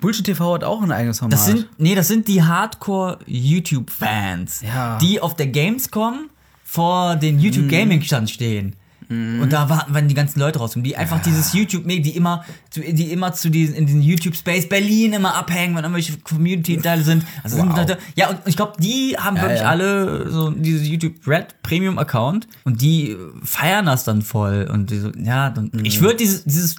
Bullshit 0.00 0.24
TV 0.26 0.54
hat 0.54 0.64
auch 0.64 0.82
ein 0.82 0.90
eigenes 0.92 1.18
Format. 1.18 1.34
Das 1.34 1.44
sind, 1.46 1.68
nee, 1.78 1.94
das 1.94 2.08
sind 2.08 2.28
die 2.28 2.42
Hardcore-YouTube-Fans, 2.42 4.62
Ja. 4.62 4.96
die 4.98 5.20
auf 5.20 5.34
der 5.36 5.46
Gamescom 5.48 6.30
vor 6.64 7.16
den 7.16 7.38
YouTube 7.38 7.68
Gaming 7.68 8.00
Stand 8.02 8.30
stehen. 8.30 8.74
Und 9.08 9.50
da 9.52 9.68
warten, 9.68 9.94
wenn 9.94 10.08
die 10.08 10.14
ganzen 10.14 10.40
Leute 10.40 10.58
rauskommen, 10.58 10.84
die 10.84 10.96
einfach 10.96 11.20
dieses 11.22 11.52
YouTube, 11.52 11.86
die 11.86 12.16
immer, 12.16 12.44
die 12.74 13.12
immer 13.12 13.32
zu 13.32 13.50
diesen, 13.50 13.74
in 13.74 13.86
diesen 13.86 14.02
YouTube 14.02 14.34
Space 14.36 14.68
Berlin 14.68 15.12
immer 15.12 15.34
abhängen, 15.34 15.74
wenn 15.76 15.84
irgendwelche 15.84 16.18
Community-Teile 16.18 17.02
sind. 17.02 17.24
Also 17.42 17.56
sind 17.56 17.68
Wow. 17.70 17.76
Leute, 17.78 17.98
ja, 18.16 18.30
und 18.30 18.38
ich 18.46 18.56
glaube, 18.56 18.72
die 18.80 19.16
haben 19.18 19.36
Ja, 19.36 19.42
wirklich 19.42 19.60
ja. 19.60 19.68
alle 19.68 20.30
so 20.30 20.50
dieses 20.50 20.86
YouTube 20.88 21.14
Red 21.26 21.62
Premium 21.62 21.98
Account 21.98 22.48
und 22.64 22.80
die 22.82 23.16
feiern 23.42 23.86
das 23.86 24.04
dann 24.04 24.22
voll. 24.22 24.68
Und 24.72 24.90
die 24.90 24.98
so, 24.98 25.10
ja, 25.16 25.50
dann, 25.50 25.70
Mhm. 25.72 25.84
ich 25.84 26.00
würde 26.00 26.16
dieses, 26.16 26.44
dieses, 26.44 26.76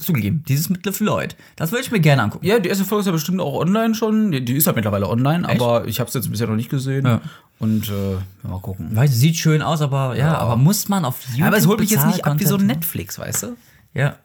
zugegeben, 0.00 0.44
dieses 0.48 0.68
mit 0.68 0.84
LeFloid, 0.84 1.36
das 1.56 1.72
würde 1.72 1.84
ich 1.84 1.90
mir 1.90 2.00
gerne 2.00 2.22
angucken. 2.22 2.46
Ja, 2.46 2.58
die 2.58 2.68
erste 2.68 2.84
Folge 2.84 3.00
ist 3.00 3.06
ja 3.06 3.12
bestimmt 3.12 3.40
auch 3.40 3.54
online 3.54 3.94
schon. 3.94 4.32
Die, 4.32 4.44
die 4.44 4.54
ist 4.56 4.66
ja 4.66 4.72
mittlerweile 4.72 5.08
online, 5.08 5.48
aber 5.48 5.86
ich 5.86 6.00
habe 6.00 6.08
es 6.08 6.14
jetzt 6.14 6.30
bisher 6.30 6.46
noch 6.46 6.56
nicht 6.56 6.70
gesehen. 6.70 7.06
Ja. 7.06 7.20
Und 7.58 7.88
äh, 7.90 8.16
mal 8.46 8.60
gucken. 8.60 8.94
Weiß, 8.96 9.12
sieht 9.12 9.36
schön 9.36 9.60
aus, 9.62 9.82
aber 9.82 10.16
ja, 10.16 10.36
aber 10.38 10.56
muss 10.56 10.88
man 10.88 11.04
auf 11.04 11.22
YouTube 11.28 11.46
aber 11.46 11.56
es 11.58 11.66
holt 11.66 11.80
mich 11.80 11.90
jetzt 11.90 12.06
nicht 12.06 12.24
ab 12.24 12.40
wie 12.40 12.46
so 12.46 12.54
ein 12.54 12.60
Bezahl-Content- 12.60 12.66
Netflix, 12.66 13.18
weißt 13.18 13.42
du? 13.42 13.56
Ja. 13.94 14.16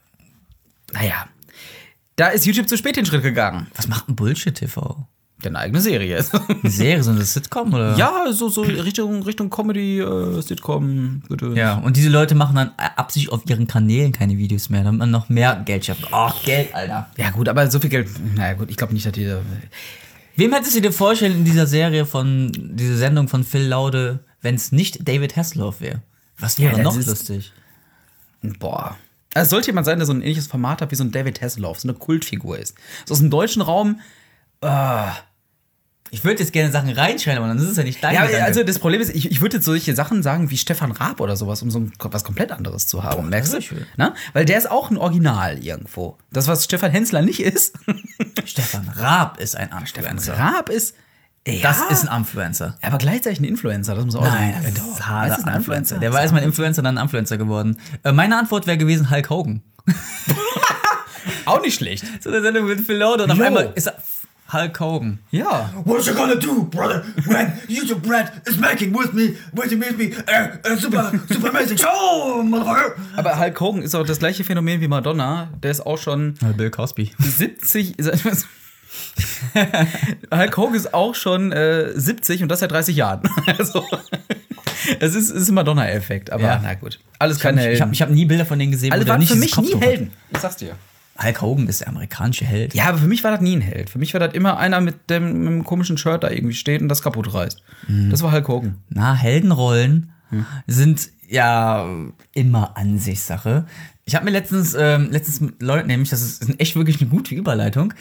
Naja. 0.93 1.27
Da 2.15 2.27
ist 2.27 2.45
YouTube 2.45 2.69
zu 2.69 2.77
spät 2.77 2.95
den 2.95 3.05
Schritt 3.05 3.23
gegangen. 3.23 3.67
Was 3.75 3.87
macht 3.89 4.07
ein 4.07 4.15
Bullshit 4.15 4.55
TV? 4.55 5.05
Eine 5.49 5.59
eigene 5.59 5.81
Serie. 5.81 6.23
Eine 6.61 6.71
Serie, 6.71 7.03
so 7.03 7.11
eine 7.11 7.23
Sitcom 7.23 7.73
oder? 7.73 7.95
ja, 7.97 8.11
so, 8.31 8.49
so 8.49 8.61
Richtung, 8.61 9.23
Richtung 9.23 9.49
Comedy, 9.49 9.99
äh, 9.99 10.41
Sitcom, 10.41 11.21
bitte. 11.29 11.53
Ja, 11.55 11.75
und 11.79 11.95
diese 11.97 12.09
Leute 12.09 12.35
machen 12.35 12.55
dann 12.55 12.71
absichtlich 12.77 13.31
auf 13.31 13.41
ihren 13.49 13.67
Kanälen 13.67 14.11
keine 14.11 14.37
Videos 14.37 14.69
mehr, 14.69 14.83
damit 14.83 14.99
man 14.99 15.11
noch 15.11 15.29
mehr 15.29 15.61
Geld 15.65 15.85
schafft. 15.85 16.07
Oh, 16.11 16.29
Geld, 16.43 16.73
Alter. 16.73 17.09
Ja, 17.17 17.29
gut, 17.31 17.47
aber 17.49 17.69
so 17.69 17.79
viel 17.79 17.89
Geld. 17.89 18.09
Naja, 18.35 18.53
gut, 18.53 18.69
ich 18.69 18.77
glaube 18.77 18.93
nicht, 18.93 19.05
dass 19.05 19.13
die. 19.13 19.33
Wem 20.37 20.53
hättest 20.53 20.75
du 20.75 20.81
dir 20.81 20.91
vorstellen 20.91 21.33
in 21.33 21.45
dieser 21.45 21.65
Serie 21.67 22.05
von, 22.05 22.51
diese 22.53 22.97
Sendung 22.97 23.27
von 23.27 23.43
Phil 23.43 23.67
Laude, 23.67 24.19
wenn 24.41 24.55
es 24.55 24.71
nicht 24.71 25.07
David 25.07 25.35
Hasselhoff 25.37 25.79
wäre? 25.81 26.01
Was 26.39 26.59
wäre 26.59 26.77
Ja, 26.77 26.83
noch 26.83 26.97
ist- 26.97 27.07
lustig? 27.07 27.53
Boah. 28.59 28.97
Also 29.33 29.43
es 29.45 29.49
sollte 29.49 29.67
jemand 29.67 29.85
sein, 29.85 29.97
der 29.97 30.05
so 30.05 30.13
ein 30.13 30.21
ähnliches 30.21 30.47
Format 30.47 30.81
hat 30.81 30.91
wie 30.91 30.95
so 30.95 31.03
ein 31.03 31.11
David 31.11 31.41
Hasselhoff, 31.41 31.79
so 31.79 31.87
eine 31.89 31.97
Kultfigur 31.97 32.57
ist. 32.57 32.75
So 33.05 33.13
aus 33.13 33.19
dem 33.19 33.29
deutschen 33.29 33.61
Raum. 33.61 33.99
Ich 36.11 36.23
würde 36.23 36.39
jetzt 36.41 36.53
gerne 36.53 36.71
Sachen 36.71 36.89
reinschreiben, 36.91 37.39
aber 37.39 37.47
dann 37.47 37.57
ist 37.57 37.69
es 37.69 37.77
ja 37.77 37.83
nicht 37.83 38.01
dein 38.03 38.13
Ja, 38.13 38.25
Gedanke. 38.25 38.45
also 38.45 38.63
das 38.63 38.79
Problem 38.79 39.01
ist, 39.01 39.09
ich, 39.13 39.29
ich 39.31 39.41
würde 39.41 39.57
jetzt 39.57 39.65
solche 39.65 39.95
Sachen 39.95 40.23
sagen 40.23 40.49
wie 40.51 40.57
Stefan 40.57 40.91
Raab 40.91 41.19
oder 41.19 41.35
sowas, 41.35 41.61
um 41.61 41.71
so 41.71 41.79
ein, 41.79 41.91
was 41.99 42.23
komplett 42.23 42.51
anderes 42.51 42.87
zu 42.87 43.03
haben. 43.03 43.29
merkst 43.29 43.53
du? 43.53 43.57
das. 43.57 43.65
Na? 43.97 44.13
Weil 44.33 44.45
der 44.45 44.57
ist 44.57 44.69
auch 44.69 44.91
ein 44.91 44.97
Original 44.97 45.57
irgendwo. 45.57 46.17
Das, 46.31 46.47
was 46.47 46.63
Stefan 46.63 46.91
Hensler 46.91 47.21
nicht 47.21 47.39
ist. 47.41 47.73
Stefan 48.45 48.87
Raab 48.95 49.39
ist 49.39 49.57
ein 49.57 49.69
Influencer. 49.77 50.37
Raab 50.37 50.69
ist. 50.69 50.95
Ja, 51.47 51.61
Das 51.73 51.91
ist 51.91 52.07
ein 52.07 52.17
Influencer. 52.21 52.75
aber 52.81 52.97
gleichzeitig 52.97 53.39
ein 53.39 53.43
Influencer, 53.43 53.93
das 53.93 54.03
muss 54.05 54.15
auch 54.15 54.21
Nein, 54.23 54.53
sein. 54.63 54.73
das 54.73 54.73
Doch, 54.83 54.91
ist 54.91 54.99
das 54.99 55.07
harter 55.07 55.37
ist 55.39 55.47
ein 55.47 55.55
Influencer. 55.57 55.97
Der 55.99 56.11
war 56.13 56.21
erstmal 56.21 56.41
ein 56.41 56.47
Influencer, 56.47 56.81
dann 56.81 56.97
ein 56.97 57.03
Influencer 57.03 57.37
geworden. 57.37 57.77
Äh, 58.03 58.13
meine 58.13 58.37
Antwort 58.39 58.65
wäre 58.67 58.77
gewesen 58.79 59.11
Hulk 59.11 59.29
Hogan. 59.29 59.61
Auch 61.45 61.61
nicht 61.61 61.75
schlecht. 61.75 62.05
So 62.23 62.29
eine 62.29 62.41
Sendung 62.41 62.65
mit 62.65 62.81
Phil 62.81 62.97
Laude 62.97 63.23
und 63.25 63.31
auf 63.31 63.39
einmal 63.39 63.71
ist 63.75 63.87
er 63.87 63.95
Hulk 64.53 64.79
Hogan. 64.79 65.19
Ja. 65.31 65.71
What 65.85 66.05
you 66.05 66.13
gonna 66.13 66.35
do, 66.35 66.63
brother, 66.65 67.03
when 67.25 67.53
YouTube 67.67 68.01
Brad 68.07 68.31
is 68.47 68.57
making 68.59 68.93
with 68.93 69.11
me, 69.13 69.35
with 69.53 69.71
me, 69.71 69.79
with 69.89 69.97
me, 69.97 70.11
uh, 70.27 70.71
uh, 70.71 70.75
super, 70.77 71.11
super 71.29 71.49
amazing 71.49 71.77
show, 71.77 72.43
motherfucker? 72.43 72.95
Aber 73.17 73.39
Hulk 73.39 73.59
Hogan 73.59 73.81
ist 73.81 73.95
auch 73.95 74.05
das 74.05 74.19
gleiche 74.19 74.43
Phänomen 74.43 74.81
wie 74.81 74.87
Madonna. 74.87 75.49
Der 75.63 75.71
ist 75.71 75.85
auch 75.85 75.97
schon 75.97 76.35
Bill 76.57 76.69
Cosby. 76.69 77.11
70. 77.17 77.95
Hulk 80.33 80.57
Hogan 80.57 80.75
ist 80.75 80.93
auch 80.93 81.15
schon 81.15 81.51
äh, 81.51 81.91
70 81.99 82.43
und 82.43 82.49
das 82.49 82.59
seit 82.59 82.71
30 82.71 82.95
Jahren. 82.95 83.21
Also, 83.57 83.83
es 84.99 85.15
ist, 85.15 85.31
es 85.31 85.41
ist 85.43 85.49
ein 85.49 85.55
Madonna-Effekt, 85.55 86.29
aber 86.31 86.43
Ja. 86.43 86.59
na 86.61 86.75
gut. 86.75 86.99
Alles 87.17 87.37
habe 87.37 87.55
keine 87.55 87.61
ich 87.73 87.81
hab, 87.81 87.87
Helden. 87.87 87.93
ich 87.93 88.01
hab 88.03 88.09
nie 88.11 88.25
Bilder 88.25 88.45
von 88.45 88.59
denen 88.59 88.71
gesehen, 88.71 88.91
Alle 88.91 89.07
waren 89.07 89.19
nicht 89.19 89.31
für 89.31 89.37
mich 89.39 89.57
nie. 89.57 89.75
Helden. 89.75 90.11
Ich 90.29 90.37
sag's 90.39 90.57
dir. 90.57 90.75
Hulk 91.21 91.41
Hogan 91.41 91.67
ist 91.67 91.81
der 91.81 91.87
amerikanische 91.87 92.45
Held. 92.45 92.73
Ja, 92.73 92.85
aber 92.85 92.97
für 92.97 93.07
mich 93.07 93.23
war 93.23 93.31
das 93.31 93.41
nie 93.41 93.55
ein 93.55 93.61
Held. 93.61 93.89
Für 93.89 93.99
mich 93.99 94.13
war 94.13 94.19
das 94.19 94.33
immer 94.33 94.57
einer 94.57 94.81
mit 94.81 95.09
dem, 95.09 95.39
mit 95.43 95.47
dem 95.47 95.63
komischen 95.63 95.97
Shirt 95.97 96.23
da 96.23 96.29
irgendwie 96.29 96.55
steht 96.55 96.81
und 96.81 96.89
das 96.89 97.01
kaputt 97.01 97.33
reißt. 97.33 97.61
Mhm. 97.87 98.09
Das 98.09 98.21
war 98.21 98.31
Hulk 98.31 98.47
Hogan. 98.47 98.75
Na, 98.89 99.13
Heldenrollen 99.13 100.11
sind 100.67 101.09
ja 101.27 101.87
immer 102.33 102.77
Ansichtssache. 102.77 103.65
Ich 104.05 104.15
habe 104.15 104.25
mir 104.25 104.31
letztens, 104.31 104.75
ähm, 104.77 105.09
letztens 105.11 105.41
mit 105.41 105.61
Leuten, 105.61 105.87
nämlich, 105.87 106.09
das 106.09 106.21
ist 106.21 106.59
echt 106.59 106.75
wirklich 106.75 107.01
eine 107.01 107.09
gute 107.09 107.33
Überleitung. 107.33 107.93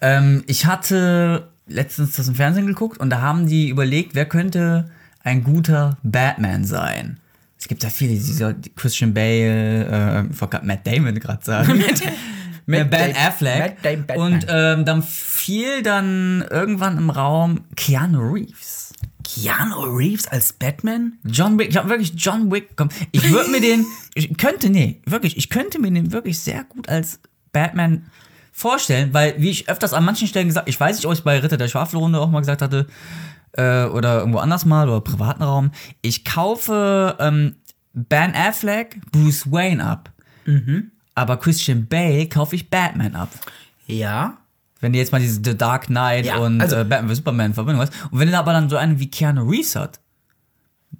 Ähm, 0.00 0.44
ich 0.46 0.66
hatte 0.66 1.50
letztens 1.66 2.12
das 2.12 2.28
im 2.28 2.34
Fernsehen 2.34 2.66
geguckt 2.66 2.98
und 2.98 3.10
da 3.10 3.20
haben 3.20 3.46
die 3.46 3.68
überlegt, 3.68 4.14
wer 4.14 4.26
könnte 4.26 4.90
ein 5.22 5.42
guter 5.42 5.98
Batman 6.02 6.64
sein. 6.64 7.18
Es 7.58 7.66
gibt 7.66 7.82
da 7.82 7.88
viele, 7.90 8.14
dieser 8.14 8.54
Christian 8.76 9.12
Bale, 9.14 9.86
äh, 9.86 10.32
ich 10.32 10.40
wollte 10.40 10.56
grad 10.56 10.64
Matt 10.64 10.86
Damon 10.86 11.18
gerade 11.18 11.44
sagen. 11.44 11.82
Matt 12.68 12.90
Ben 12.90 13.16
Affleck. 13.16 13.78
Und 14.16 14.46
ähm, 14.48 14.84
dann 14.84 15.02
fiel 15.02 15.82
dann 15.82 16.44
irgendwann 16.50 16.98
im 16.98 17.10
Raum 17.10 17.64
Keanu 17.76 18.20
Reeves. 18.32 18.92
Keanu 19.24 19.84
Reeves 19.84 20.26
als 20.26 20.52
Batman? 20.52 21.14
John 21.24 21.58
Wick, 21.58 21.70
ich 21.70 21.76
habe 21.76 21.88
wirklich 21.88 22.12
John 22.16 22.50
Wick. 22.50 22.76
Komm, 22.76 22.90
ich 23.12 23.30
würde 23.30 23.50
mir 23.50 23.60
den, 23.60 23.86
ich 24.14 24.36
könnte, 24.36 24.70
nee, 24.70 25.00
wirklich, 25.06 25.36
ich 25.36 25.48
könnte 25.48 25.78
mir 25.78 25.90
den 25.90 26.12
wirklich 26.12 26.38
sehr 26.40 26.64
gut 26.64 26.88
als 26.88 27.20
Batman 27.52 28.06
vorstellen, 28.52 29.14
weil, 29.14 29.34
wie 29.38 29.50
ich 29.50 29.68
öfters 29.68 29.94
an 29.94 30.04
manchen 30.04 30.28
Stellen 30.28 30.48
gesagt, 30.48 30.68
ich 30.68 30.78
weiß 30.78 30.96
nicht, 30.96 31.06
ob 31.06 31.12
ich 31.12 31.24
bei 31.24 31.38
Ritter 31.38 31.56
der 31.56 31.68
Schwafelrunde 31.68 32.20
auch 32.20 32.30
mal 32.30 32.40
gesagt 32.40 32.62
hatte, 32.62 32.86
äh, 33.52 33.84
oder 33.84 34.18
irgendwo 34.18 34.38
anders 34.38 34.64
mal, 34.64 34.88
oder 34.88 35.00
privaten 35.00 35.42
Raum, 35.42 35.70
ich 36.02 36.24
kaufe 36.24 37.16
ähm, 37.18 37.56
Ben 37.94 38.34
Affleck 38.34 39.00
Bruce 39.10 39.50
Wayne 39.50 39.84
ab. 39.84 40.10
Aber 41.18 41.36
Christian 41.36 41.86
Bale 41.88 42.28
kaufe 42.28 42.54
ich 42.54 42.70
Batman 42.70 43.16
ab. 43.16 43.28
Ja. 43.88 44.36
Wenn 44.80 44.92
du 44.92 44.98
jetzt 45.00 45.10
mal 45.10 45.20
diese 45.20 45.40
The 45.44 45.56
Dark 45.58 45.86
Knight 45.86 46.26
Ja, 46.26 46.36
und 46.36 46.60
also- 46.60 46.76
äh, 46.76 46.84
Batman 46.84 47.10
vs. 47.10 47.16
Superman 47.16 47.46
in 47.46 47.54
Verbindung 47.54 47.82
hast. 47.82 47.92
Und 48.12 48.20
wenn 48.20 48.30
du 48.30 48.38
aber 48.38 48.52
dann 48.52 48.70
so 48.70 48.76
einen 48.76 49.00
wie 49.00 49.10
Keanu 49.10 49.42
Reeves 49.50 49.74
hat, 49.74 49.98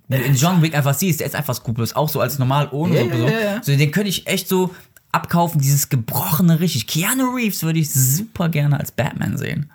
in 0.09 0.35
John 0.35 0.61
Wick 0.61 0.75
einfach 0.75 0.95
siehst, 0.95 1.21
der 1.21 1.29
ist 1.29 1.37
einfach 1.37 1.55
skrupellos, 1.55 1.95
auch 1.95 2.09
so 2.09 2.21
als 2.21 2.39
normal 2.41 2.69
ohne 2.73 2.97
Ja, 3.07 3.17
so, 3.17 3.29
ja, 3.29 3.41
ja. 3.41 3.63
so, 3.63 3.77
den 3.77 3.93
könnte 3.93 4.09
ich 4.09 4.27
echt 4.27 4.49
so 4.49 4.75
abkaufen, 5.13 5.61
dieses 5.61 5.89
gebrochene 5.89 6.59
richtig. 6.59 6.89
Keanu 6.89 7.33
Reeves 7.37 7.63
würde 7.63 7.79
ich 7.79 7.93
super 7.93 8.49
gerne 8.49 8.81
als 8.81 8.91
Batman 8.91 9.37
sehen. 9.39 9.71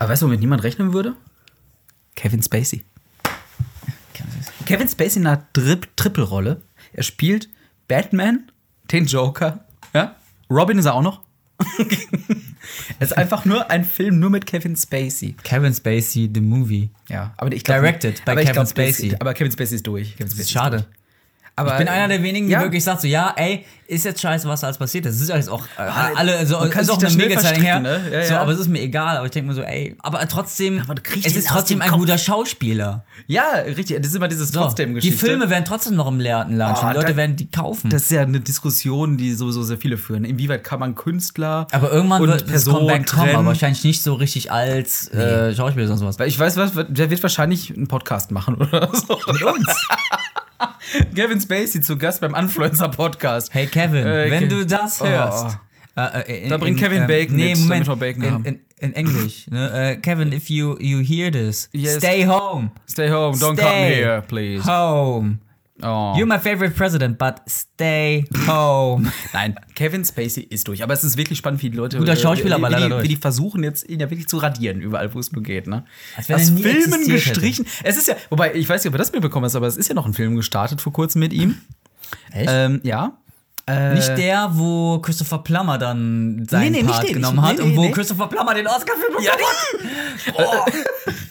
Aber 0.00 0.10
weißt 0.10 0.22
du, 0.22 0.26
womit 0.26 0.40
niemand 0.40 0.64
rechnen 0.64 0.92
würde? 0.92 1.14
Kevin 2.16 2.42
Spacey. 2.42 2.84
Kevin 4.66 4.88
Spacey 4.88 5.20
in 5.20 5.26
einer 5.28 5.46
Tri 5.52 5.78
Triple-Rolle. 5.94 6.60
Er 6.92 7.02
spielt 7.04 7.48
Batman, 7.86 8.49
den 8.92 9.06
Joker, 9.06 9.64
ja? 9.94 10.16
Robin 10.50 10.78
ist 10.78 10.86
er 10.86 10.94
auch 10.94 11.02
noch. 11.02 11.20
es 12.98 13.10
ist 13.10 13.18
einfach 13.18 13.44
nur 13.44 13.70
ein 13.70 13.84
Film 13.84 14.18
nur 14.18 14.30
mit 14.30 14.46
Kevin 14.46 14.76
Spacey. 14.76 15.36
Kevin 15.42 15.74
Spacey, 15.74 16.30
the 16.32 16.40
movie. 16.40 16.90
Ja, 17.08 17.34
aber 17.36 17.52
ich 17.52 17.64
glaub, 17.64 17.80
Directed 17.80 18.24
by 18.24 18.36
Kevin 18.36 18.52
glaub, 18.52 18.68
Spacey. 18.68 19.10
Das, 19.10 19.20
aber 19.20 19.34
Kevin 19.34 19.52
Spacey 19.52 19.76
ist 19.76 19.86
durch. 19.86 20.12
Spacey 20.12 20.40
ist 20.40 20.50
schade. 20.50 20.76
durch. 20.78 20.99
Aber 21.60 21.72
Ich 21.72 21.78
bin 21.78 21.88
einer 21.88 22.08
der 22.08 22.22
wenigen, 22.22 22.46
die 22.46 22.52
ja. 22.52 22.62
wirklich 22.62 22.82
sagt 22.84 23.00
so, 23.02 23.06
ja, 23.08 23.32
ey, 23.36 23.64
ist 23.86 24.04
jetzt 24.04 24.20
scheiße, 24.20 24.46
was 24.48 24.60
da 24.60 24.68
alles 24.68 24.78
passiert 24.78 25.04
ist. 25.06 25.16
Es 25.16 25.22
ist 25.22 25.28
ja 25.30 25.36
jetzt 25.36 25.48
auch 25.50 25.64
äh, 25.76 25.82
alle, 25.82 26.36
also, 26.36 26.58
man 26.60 26.70
kann 26.70 26.82
ist 26.82 26.90
auch 26.90 26.98
eine 26.98 27.10
schnell 27.10 27.28
mega 27.28 27.40
Zeit 27.40 27.60
her. 27.60 27.80
ne? 27.80 28.00
Ja, 28.12 28.24
So, 28.24 28.34
ja. 28.34 28.40
aber 28.40 28.52
es 28.52 28.60
ist 28.60 28.68
mir 28.68 28.80
egal. 28.80 29.16
Aber 29.16 29.26
ich 29.26 29.32
denke 29.32 29.48
mir 29.48 29.54
so, 29.54 29.62
ey, 29.62 29.96
aber 29.98 30.26
trotzdem, 30.28 30.80
Aber 30.88 30.94
es 31.24 31.34
ist 31.36 31.48
trotzdem 31.48 31.80
dem 31.80 31.82
ein 31.92 31.98
guter 31.98 32.16
Schauspieler. 32.16 33.04
Ja, 33.26 33.42
richtig. 33.66 33.96
Das 33.98 34.06
ist 34.06 34.14
immer 34.14 34.28
dieses 34.28 34.50
So, 34.52 34.60
trotzdem 34.60 34.90
die 34.90 34.94
Geschichte. 34.96 35.26
Filme 35.26 35.50
werden 35.50 35.64
trotzdem 35.64 35.96
noch 35.96 36.06
im 36.06 36.20
Laden 36.20 36.56
landen. 36.56 36.78
Oh, 36.82 36.88
die 36.88 36.94
Leute 36.94 37.06
da- 37.12 37.16
werden 37.16 37.34
die 37.36 37.50
kaufen. 37.50 37.90
Das 37.90 38.02
ist 38.02 38.10
ja 38.12 38.22
eine 38.22 38.38
Diskussion, 38.40 39.16
die 39.16 39.32
sowieso 39.34 39.62
sehr 39.64 39.78
viele 39.78 39.96
führen. 39.96 40.24
Inwieweit 40.24 40.62
kann 40.62 40.78
man 40.78 40.94
Künstler 40.94 41.66
aber 41.72 41.90
irgendwann 41.90 42.22
und 42.22 42.28
wird 42.28 42.48
das 42.48 42.66
Comeback 42.66 43.06
kommen, 43.10 43.34
aber 43.34 43.46
wahrscheinlich 43.46 43.82
nicht 43.82 44.02
so 44.02 44.14
richtig 44.14 44.52
als 44.52 45.08
äh, 45.08 45.52
Schauspieler 45.54 45.86
oder 45.86 45.96
sowas. 45.96 46.18
Weil 46.20 46.28
ich 46.28 46.38
weiß, 46.38 46.56
was, 46.56 46.72
der 46.88 47.10
wird 47.10 47.20
wahrscheinlich 47.24 47.74
einen 47.76 47.88
Podcast 47.88 48.30
machen 48.30 48.54
oder 48.54 48.88
so. 48.94 49.18
Mit 49.32 49.42
uns. 49.42 49.66
Kevin 51.14 51.40
Spacey 51.40 51.80
zu 51.80 51.96
Gast 51.96 52.20
beim 52.20 52.34
Influencer-Podcast. 52.34 53.52
Hey 53.54 53.66
Kevin, 53.66 54.06
Äh, 54.06 54.30
wenn 54.30 54.48
du 54.48 54.64
das 54.66 55.00
Oh. 55.02 55.06
hörst. 55.06 55.58
Äh, 55.96 56.20
äh, 56.20 56.42
in- 56.44 56.48
Da 56.50 56.56
bringt 56.56 56.78
in- 56.78 56.84
Kevin 56.84 57.02
ähm, 57.02 57.06
Bacon 57.08 57.36
nee, 57.36 57.54
mit, 57.54 57.58
Moment, 57.86 58.00
Bacon 58.00 58.22
in, 58.24 58.44
in, 58.44 58.60
in 58.78 58.92
Englisch. 58.94 59.46
Ne? 59.50 59.90
Äh, 59.92 59.96
Kevin, 59.96 60.32
if 60.32 60.48
you, 60.48 60.76
you 60.78 61.00
hear 61.00 61.30
this, 61.30 61.68
Yes. 61.72 61.96
stay 61.96 62.24
home. 62.26 62.70
Stay 62.86 63.10
home, 63.10 63.38
don't 63.38 63.56
come 63.56 63.68
Stay 63.68 63.94
here, 63.96 64.22
please. 64.26 64.64
Home. 64.66 65.38
Oh. 65.82 66.14
You're 66.16 66.26
my 66.26 66.38
favorite 66.38 66.74
president, 66.76 67.18
but 67.18 67.36
stay 67.48 68.24
home. 68.46 69.10
Nein, 69.32 69.58
Kevin 69.74 70.04
Spacey 70.04 70.42
ist 70.42 70.68
durch. 70.68 70.82
Aber 70.82 70.92
es 70.94 71.04
ist 71.04 71.16
wirklich 71.16 71.38
spannend, 71.38 71.62
wie 71.62 71.70
die 71.70 71.76
Leute. 71.76 71.98
Guter 71.98 72.12
äh, 72.12 72.16
Schauspieler, 72.16 72.58
wie, 72.58 72.64
aber 72.64 72.76
wie, 72.76 72.80
leider 72.80 72.98
die, 72.98 73.04
wie 73.04 73.08
die 73.08 73.16
versuchen, 73.16 73.62
jetzt 73.64 73.88
ihn 73.88 74.00
ja 74.00 74.10
wirklich 74.10 74.28
zu 74.28 74.38
radieren, 74.38 74.80
überall, 74.80 75.12
wo 75.14 75.18
es 75.18 75.32
nur 75.32 75.42
geht. 75.42 75.66
Ne? 75.66 75.84
Aus 76.18 76.26
Filmen 76.26 76.58
existiert 76.64 77.04
hätte. 77.06 77.10
gestrichen. 77.12 77.66
Es 77.82 77.96
ist 77.96 78.08
ja, 78.08 78.16
wobei, 78.28 78.54
ich 78.54 78.68
weiß 78.68 78.82
nicht, 78.84 78.88
ob 78.88 78.94
du 78.94 78.98
das 78.98 79.12
mitbekommen 79.12 79.44
hast, 79.46 79.56
aber 79.56 79.66
es 79.66 79.76
ist 79.76 79.88
ja 79.88 79.94
noch 79.94 80.06
ein 80.06 80.14
Film 80.14 80.36
gestartet 80.36 80.80
vor 80.80 80.92
kurzem 80.92 81.20
mit 81.20 81.32
ihm. 81.32 81.56
Echt? 82.32 82.48
Ähm, 82.50 82.80
ja. 82.82 83.12
Äh, 83.66 83.94
nicht 83.94 84.08
der, 84.18 84.50
wo 84.54 84.98
Christopher 84.98 85.38
Plummer 85.38 85.78
dann 85.78 86.44
seinen 86.50 86.72
Nee, 86.72 86.82
nee, 86.82 86.88
Part 86.88 87.06
den. 87.06 87.14
genommen 87.14 87.38
Ich- 87.38 87.44
hat 87.44 87.56
nee, 87.58 87.62
und 87.62 87.70
nee, 87.70 87.76
wo. 87.76 87.90
Christopher 87.92 88.26
Plummer 88.26 88.54
den 88.54 88.66
Oscar 88.66 88.94
für 88.96 89.06
bekommen 89.08 89.26
Ja, 89.26 89.32
hat. 89.32 90.72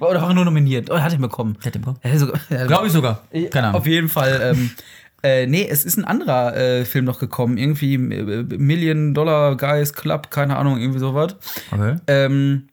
Oder 0.00 0.20
war 0.22 0.28
er 0.28 0.34
nur 0.34 0.44
nominiert? 0.44 0.90
Oder 0.90 1.02
hat 1.02 1.12
er 1.12 1.18
ihn 1.18 1.22
bekommen? 1.22 1.56
Hat 1.58 1.66
er 1.66 1.74
ihn 1.76 1.80
bekommen? 1.80 1.98
Hat 2.02 2.40
er 2.50 2.60
hat- 2.60 2.68
Glaube 2.68 2.86
ich 2.86 2.92
sogar. 2.92 3.22
Keine 3.50 3.68
Ahnung. 3.68 3.80
Auf 3.80 3.86
jeden 3.86 4.08
Fall. 4.08 4.40
Ähm, 4.54 4.70
äh, 5.22 5.46
nee, 5.46 5.66
es 5.68 5.84
ist 5.84 5.96
ein 5.98 6.04
anderer 6.04 6.56
äh, 6.56 6.84
Film 6.84 7.04
noch 7.04 7.18
gekommen. 7.18 7.56
Irgendwie 7.58 7.94
äh, 7.94 8.44
Million 8.58 9.14
Dollar 9.14 9.56
Guys 9.56 9.92
Club, 9.92 10.30
keine 10.30 10.56
Ahnung, 10.56 10.78
irgendwie 10.78 10.98
sowas. 11.00 11.36
Okay. 11.70 11.96
Ähm, 12.06 12.68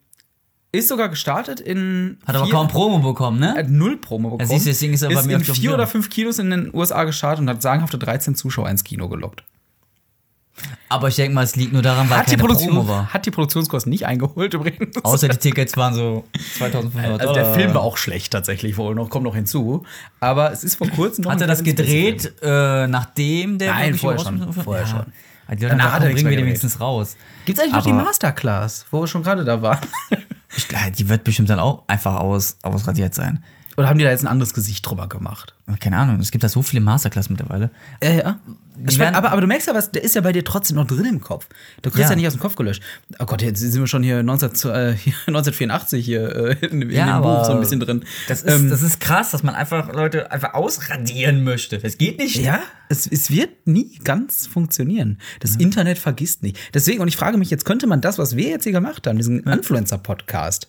ist 0.72 0.88
sogar 0.88 1.08
gestartet 1.08 1.60
in. 1.60 2.18
Hat 2.26 2.36
aber 2.36 2.44
vier- 2.46 2.54
kaum 2.54 2.68
Promo 2.68 2.98
bekommen, 2.98 3.40
ne? 3.40 3.54
Hat 3.54 3.68
null 3.70 3.96
Promo 3.96 4.30
bekommen. 4.30 4.48
siehst 4.48 4.66
du, 4.66 4.70
deswegen 4.70 4.92
ist 4.94 5.02
er 5.02 5.08
bei 5.08 5.20
ist 5.20 5.26
mir 5.26 5.36
in 5.36 5.44
vier 5.44 5.72
oder 5.72 5.86
fünf 5.86 6.10
Kinos 6.10 6.38
in 6.38 6.50
den 6.50 6.74
USA 6.74 7.04
gestartet 7.04 7.40
und 7.40 7.48
hat 7.48 7.62
sagenhafte 7.62 7.96
13 7.98 8.34
Zuschauer 8.34 8.68
ins 8.68 8.84
Kino 8.84 9.08
gelockt. 9.08 9.42
Aber 10.88 11.08
ich 11.08 11.16
denke 11.16 11.34
mal, 11.34 11.42
es 11.42 11.56
liegt 11.56 11.72
nur 11.72 11.82
daran, 11.82 12.08
weil 12.08 12.18
Hat 12.18 12.26
die, 12.26 12.30
keine 12.30 12.42
Produktion, 12.42 12.74
Promo 12.74 12.88
war. 12.88 13.12
hat 13.12 13.26
die 13.26 13.30
Produktionskosten 13.30 13.90
nicht 13.90 14.06
eingeholt 14.06 14.54
übrigens. 14.54 14.96
Außer 15.04 15.28
die 15.28 15.36
Tickets 15.36 15.76
waren 15.76 15.94
so 15.94 16.24
2500 16.58 17.20
also 17.20 17.34
der. 17.34 17.54
Film 17.54 17.74
war 17.74 17.82
auch 17.82 17.96
schlecht 17.96 18.32
tatsächlich 18.32 18.76
wohl 18.78 18.94
noch, 18.94 19.10
kommt 19.10 19.24
noch 19.24 19.34
hinzu. 19.34 19.84
Aber 20.20 20.52
es 20.52 20.64
ist 20.64 20.76
vor 20.76 20.88
kurzem 20.88 21.24
noch 21.24 21.32
Hat 21.32 21.40
er 21.40 21.46
das 21.46 21.62
gedreht, 21.64 22.32
äh, 22.42 22.86
nachdem 22.86 23.58
der 23.58 23.72
Nein, 23.72 23.94
vorher 23.94 24.18
schon, 24.20 24.52
vorher 24.52 24.86
schon. 24.86 25.06
Ja, 25.48 25.54
die 25.54 25.62
Leute 25.64 25.76
Danach 25.76 25.92
haben 25.92 26.00
gesagt, 26.00 26.14
bringen 26.14 26.30
wir 26.30 26.36
den 26.36 26.46
wenigstens 26.46 26.80
raus. 26.80 27.16
Gibt's 27.44 27.60
eigentlich 27.60 27.74
noch 27.74 27.84
die 27.84 27.90
Aber- 27.90 28.02
Masterclass, 28.04 28.86
wo 28.90 29.00
wir 29.02 29.06
schon 29.06 29.22
gerade 29.22 29.44
da 29.44 29.60
waren? 29.62 29.78
Glaub, 30.68 30.92
die 30.96 31.08
wird 31.08 31.22
bestimmt 31.24 31.50
dann 31.50 31.58
auch 31.60 31.82
einfach 31.86 32.16
aus, 32.20 32.56
ausradiert 32.62 33.14
sein. 33.14 33.44
Oder 33.76 33.88
haben 33.88 33.98
die 33.98 34.04
da 34.04 34.10
jetzt 34.10 34.24
ein 34.24 34.28
anderes 34.28 34.54
Gesicht 34.54 34.88
drüber 34.88 35.06
gemacht? 35.08 35.54
Keine 35.80 35.98
Ahnung, 35.98 36.18
es 36.20 36.30
gibt 36.30 36.44
da 36.44 36.48
so 36.48 36.62
viele 36.62 36.80
Masterclass 36.80 37.28
mittlerweile. 37.28 37.70
Ja, 38.02 38.10
ja. 38.10 38.40
Mein, 38.98 39.14
aber, 39.14 39.32
aber 39.32 39.40
du 39.40 39.46
merkst 39.46 39.66
ja 39.68 39.74
was, 39.74 39.90
der 39.90 40.04
ist 40.04 40.14
ja 40.14 40.20
bei 40.20 40.32
dir 40.32 40.44
trotzdem 40.44 40.76
noch 40.76 40.86
drin 40.86 41.06
im 41.06 41.20
Kopf. 41.20 41.46
Du 41.82 41.90
kriegst 41.90 42.04
ja, 42.04 42.10
Ja. 42.10 42.16
nicht 42.16 42.26
aus 42.26 42.34
dem 42.34 42.40
Kopf 42.40 42.56
gelöscht. 42.56 42.82
Oh 43.18 43.24
Gott, 43.24 43.40
jetzt 43.42 43.60
sind 43.60 43.78
wir 43.80 43.86
schon 43.86 44.02
hier, 44.02 44.22
19, 44.22 44.50
äh, 44.70 44.92
hier 44.94 45.14
1984 45.26 46.04
hier 46.04 46.36
äh, 46.62 46.66
in, 46.66 46.82
in 46.82 46.90
Ja, 46.90 47.18
dem 47.18 47.22
Buch 47.22 47.44
so 47.46 47.52
ein 47.52 47.60
bisschen 47.60 47.80
drin. 47.80 48.04
Das 48.28 48.42
ist, 48.42 48.52
Ähm, 48.54 48.68
das 48.70 48.82
ist 48.82 49.00
krass, 49.00 49.30
dass 49.30 49.42
man 49.42 49.54
einfach 49.54 49.92
Leute 49.92 50.30
einfach 50.30 50.54
ausradieren 50.54 51.42
möchte. 51.42 51.78
Das 51.78 51.96
geht 51.98 52.18
nicht. 52.18 52.36
Ja, 52.36 52.60
es, 52.88 53.06
es 53.06 53.30
wird 53.30 53.66
nie 53.66 53.98
ganz 54.04 54.46
funktionieren. 54.46 55.18
Das 55.40 55.56
Internet 55.56 55.98
vergisst 55.98 56.42
nicht. 56.42 56.58
Deswegen, 56.74 57.00
und 57.00 57.08
ich 57.08 57.16
frage 57.16 57.38
mich, 57.38 57.50
jetzt 57.50 57.64
könnte 57.64 57.86
man 57.86 58.00
das, 58.02 58.18
was 58.18 58.36
wir 58.36 58.48
jetzt 58.48 58.64
hier 58.64 58.72
gemacht 58.72 59.06
haben, 59.06 59.16
diesen 59.16 59.40
Influencer-Podcast 59.40 60.68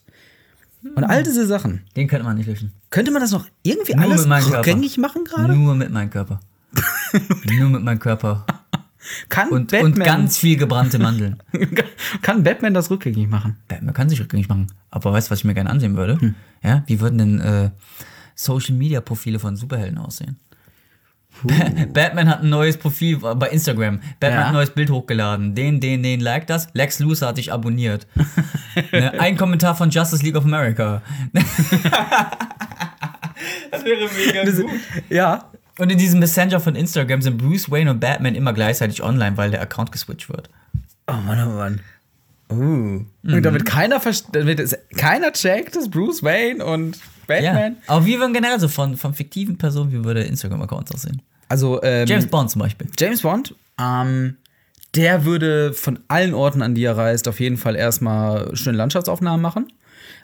und 0.96 1.04
all 1.04 1.24
diese 1.24 1.46
Sachen, 1.48 1.82
Den 1.96 2.08
könnte 2.08 2.26
man 2.26 2.38
nicht 2.38 2.48
löschen. 2.48 2.72
könnte 2.90 3.12
man 3.12 3.22
das 3.22 3.32
noch 3.32 3.46
irgendwie 3.64 3.94
Nur 3.94 4.04
alles 4.06 4.28
rückgängig 4.52 4.98
machen 4.98 5.24
gerade? 5.26 5.54
Nur 5.56 5.76
mit 5.76 5.92
meinem 5.92 6.10
Körper. 6.10 6.40
Nur 7.58 7.70
mit 7.70 7.84
meinem 7.84 8.00
Körper. 8.00 8.46
Kann 9.30 9.50
Und, 9.50 9.72
Batman, 9.72 9.94
und 9.94 10.00
ganz 10.04 10.38
viel 10.38 10.58
gebrannte 10.58 11.00
Mandeln. 11.00 11.38
kann 12.22 12.44
Batman 12.44 12.74
das 12.74 12.90
rückgängig 12.92 13.30
machen? 13.30 13.56
Batman 13.68 13.94
kann 13.94 14.10
sich 14.10 14.20
rückgängig 14.20 14.50
machen. 14.50 14.68
Aber 14.92 15.14
weißt 15.14 15.28
du, 15.28 15.32
was 15.32 15.40
ich 15.40 15.46
mir 15.46 15.54
gerne 15.54 15.70
ansehen 15.70 15.96
würde? 15.96 16.36
Ja, 16.62 16.84
wie 16.88 17.00
würden 17.00 17.18
denn 17.18 17.40
äh, 17.40 17.70
Social 18.36 18.76
Media 18.76 19.00
Profile 19.02 19.40
von 19.40 19.56
Superhelden 19.56 19.98
aussehen? 19.98 20.38
Batman 21.94 22.30
hat 22.30 22.42
ein 22.42 22.50
neues 22.50 22.78
Profil 22.78 23.18
bei 23.18 23.50
Instagram. 23.50 24.00
Batman 24.20 24.32
Ja. 24.32 24.38
hat 24.40 24.48
ein 24.48 24.54
neues 24.54 24.70
Bild 24.72 24.90
hochgeladen. 24.90 25.56
Den, 25.56 25.80
den, 25.80 26.04
den 26.04 26.20
like 26.20 26.48
das. 26.48 26.68
Lex 26.74 27.00
Luthor 27.00 27.30
hat 27.30 27.38
dich 27.38 27.52
abonniert. 27.54 28.08
ne, 28.92 29.20
ein 29.20 29.38
Kommentar 29.38 29.76
von 29.76 29.90
Justice 29.90 30.24
League 30.24 30.36
of 30.36 30.46
America. 30.46 31.02
das 33.72 33.84
wäre 33.84 34.10
mega 34.26 34.44
gut. 34.52 34.72
Ja. 35.10 35.52
Und 35.80 35.92
in 35.92 35.98
diesem 35.98 36.20
Messenger 36.20 36.60
von 36.60 36.76
Instagram 36.76 37.22
sind 37.22 37.38
Bruce 37.38 37.70
Wayne 37.70 37.92
und 37.92 38.00
Batman 38.00 38.34
immer 38.34 38.54
gleichzeitig 38.54 39.04
online, 39.04 39.38
weil 39.38 39.52
der 39.52 39.62
Account 39.62 39.92
geswitcht 39.92 40.30
wird. 40.30 40.50
Oh 41.08 41.14
Mann, 41.14 41.48
oh 41.48 41.52
Mann. 41.52 41.82
Und 42.50 43.08
damit 43.24 43.66
keiner, 43.66 44.02
damit 44.32 44.60
es, 44.60 44.78
keiner 44.96 45.34
checkt, 45.34 45.76
dass 45.76 45.90
Bruce 45.90 46.24
Wayne 46.24 46.64
und 46.66 46.98
Ja. 47.28 47.54
Batman. 47.54 47.78
Aber 47.88 48.06
wie 48.06 48.18
würden 48.20 48.34
generell 48.34 48.60
so 48.60 48.68
von, 48.68 48.98
von 48.98 49.14
fiktiven 49.14 49.58
Personen, 49.58 49.92
wie 49.92 50.04
würde 50.04 50.24
Instagram-Accounts 50.24 50.92
aussehen? 50.94 51.22
Also 51.50 51.82
ähm, 51.84 52.08
James 52.08 52.28
Bond 52.28 52.52
zum 52.52 52.62
Beispiel. 52.62 52.88
James 53.00 53.22
Bond, 53.22 53.56
ähm, 53.80 54.38
der 54.96 55.26
würde 55.26 55.74
von 55.74 56.00
allen 56.08 56.34
Orten, 56.34 56.62
an 56.62 56.76
die 56.76 56.84
er 56.84 56.98
reist, 56.98 57.28
auf 57.28 57.40
jeden 57.40 57.58
Fall 57.58 57.76
erstmal 57.76 58.56
schöne 58.56 58.78
Landschaftsaufnahmen 58.78 59.42
machen. 59.42 59.72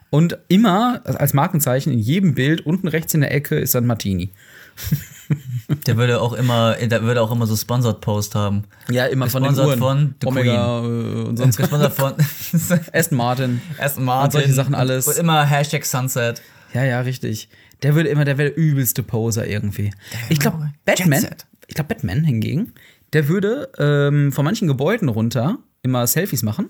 Und 0.09 0.37
immer 0.47 1.01
als 1.05 1.33
Markenzeichen 1.33 1.91
in 1.91 1.99
jedem 1.99 2.35
Bild 2.35 2.65
unten 2.65 2.87
rechts 2.87 3.13
in 3.13 3.21
der 3.21 3.33
Ecke 3.33 3.55
ist 3.57 3.73
dann 3.73 3.85
Martini. 3.85 4.31
Der 5.87 5.97
würde 5.97 6.21
auch 6.21 6.33
immer, 6.33 6.73
der 6.73 7.01
würde 7.03 7.21
auch 7.21 7.31
immer 7.31 7.47
so 7.47 7.55
Sponsored 7.55 8.01
Post 8.01 8.35
haben. 8.35 8.65
Ja, 8.89 9.05
immer 9.05 9.29
von 9.29 9.41
den 9.41 9.55
Gesponsert 9.55 9.79
Uhren. 9.79 9.79
von 9.79 10.15
The 10.21 10.27
Omega 10.27 10.79
äh, 10.79 11.23
und 11.23 11.37
sonst 11.37 11.57
Gesponsert 11.57 11.93
von 11.93 12.13
Aston 12.93 13.17
Martin. 13.17 13.61
Aston 13.79 14.03
Martin. 14.03 14.25
Und 14.25 14.31
solche 14.31 14.53
Sachen 14.53 14.75
alles. 14.75 15.07
Und 15.07 15.17
immer 15.17 15.45
Hashtag 15.45 15.85
Sunset. 15.85 16.41
Ja, 16.73 16.83
ja, 16.83 17.01
richtig. 17.01 17.49
Der 17.83 17.95
würde 17.95 18.09
immer, 18.09 18.25
der 18.25 18.37
wäre 18.37 18.49
der 18.49 18.57
übelste 18.57 19.03
Poser 19.03 19.47
irgendwie. 19.47 19.91
Ich 20.29 20.39
glaube, 20.39 20.71
Batman, 20.85 21.27
ich 21.67 21.75
glaube, 21.75 21.93
Batman 21.93 22.23
hingegen, 22.23 22.73
der 23.13 23.27
würde 23.27 23.71
ähm, 23.77 24.31
von 24.31 24.43
manchen 24.43 24.67
Gebäuden 24.67 25.09
runter 25.09 25.59
immer 25.83 26.07
Selfies 26.07 26.43
machen 26.43 26.69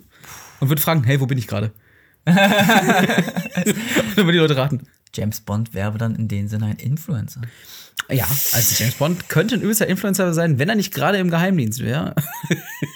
und 0.59 0.69
würde 0.69 0.81
fragen, 0.81 1.03
hey, 1.03 1.19
wo 1.19 1.25
bin 1.25 1.37
ich 1.37 1.47
gerade? 1.47 1.71
und 2.25 2.35
dann 2.35 2.45
würden 4.15 4.31
die 4.31 4.37
Leute 4.37 4.57
raten. 4.57 4.87
James 5.15 5.41
Bond 5.41 5.73
wäre 5.73 5.97
dann 5.97 6.15
in 6.15 6.27
dem 6.27 6.47
Sinne 6.47 6.65
ein 6.65 6.77
Influencer. 6.77 7.41
Ja, 8.09 8.25
also 8.25 8.75
James 8.83 8.95
Bond 8.95 9.29
könnte 9.29 9.55
ein 9.55 9.61
übelster 9.61 9.87
Influencer 9.87 10.33
sein, 10.33 10.59
wenn 10.59 10.69
er 10.69 10.75
nicht 10.75 10.93
gerade 10.93 11.19
im 11.19 11.29
Geheimdienst 11.29 11.79
wäre. 11.79 12.15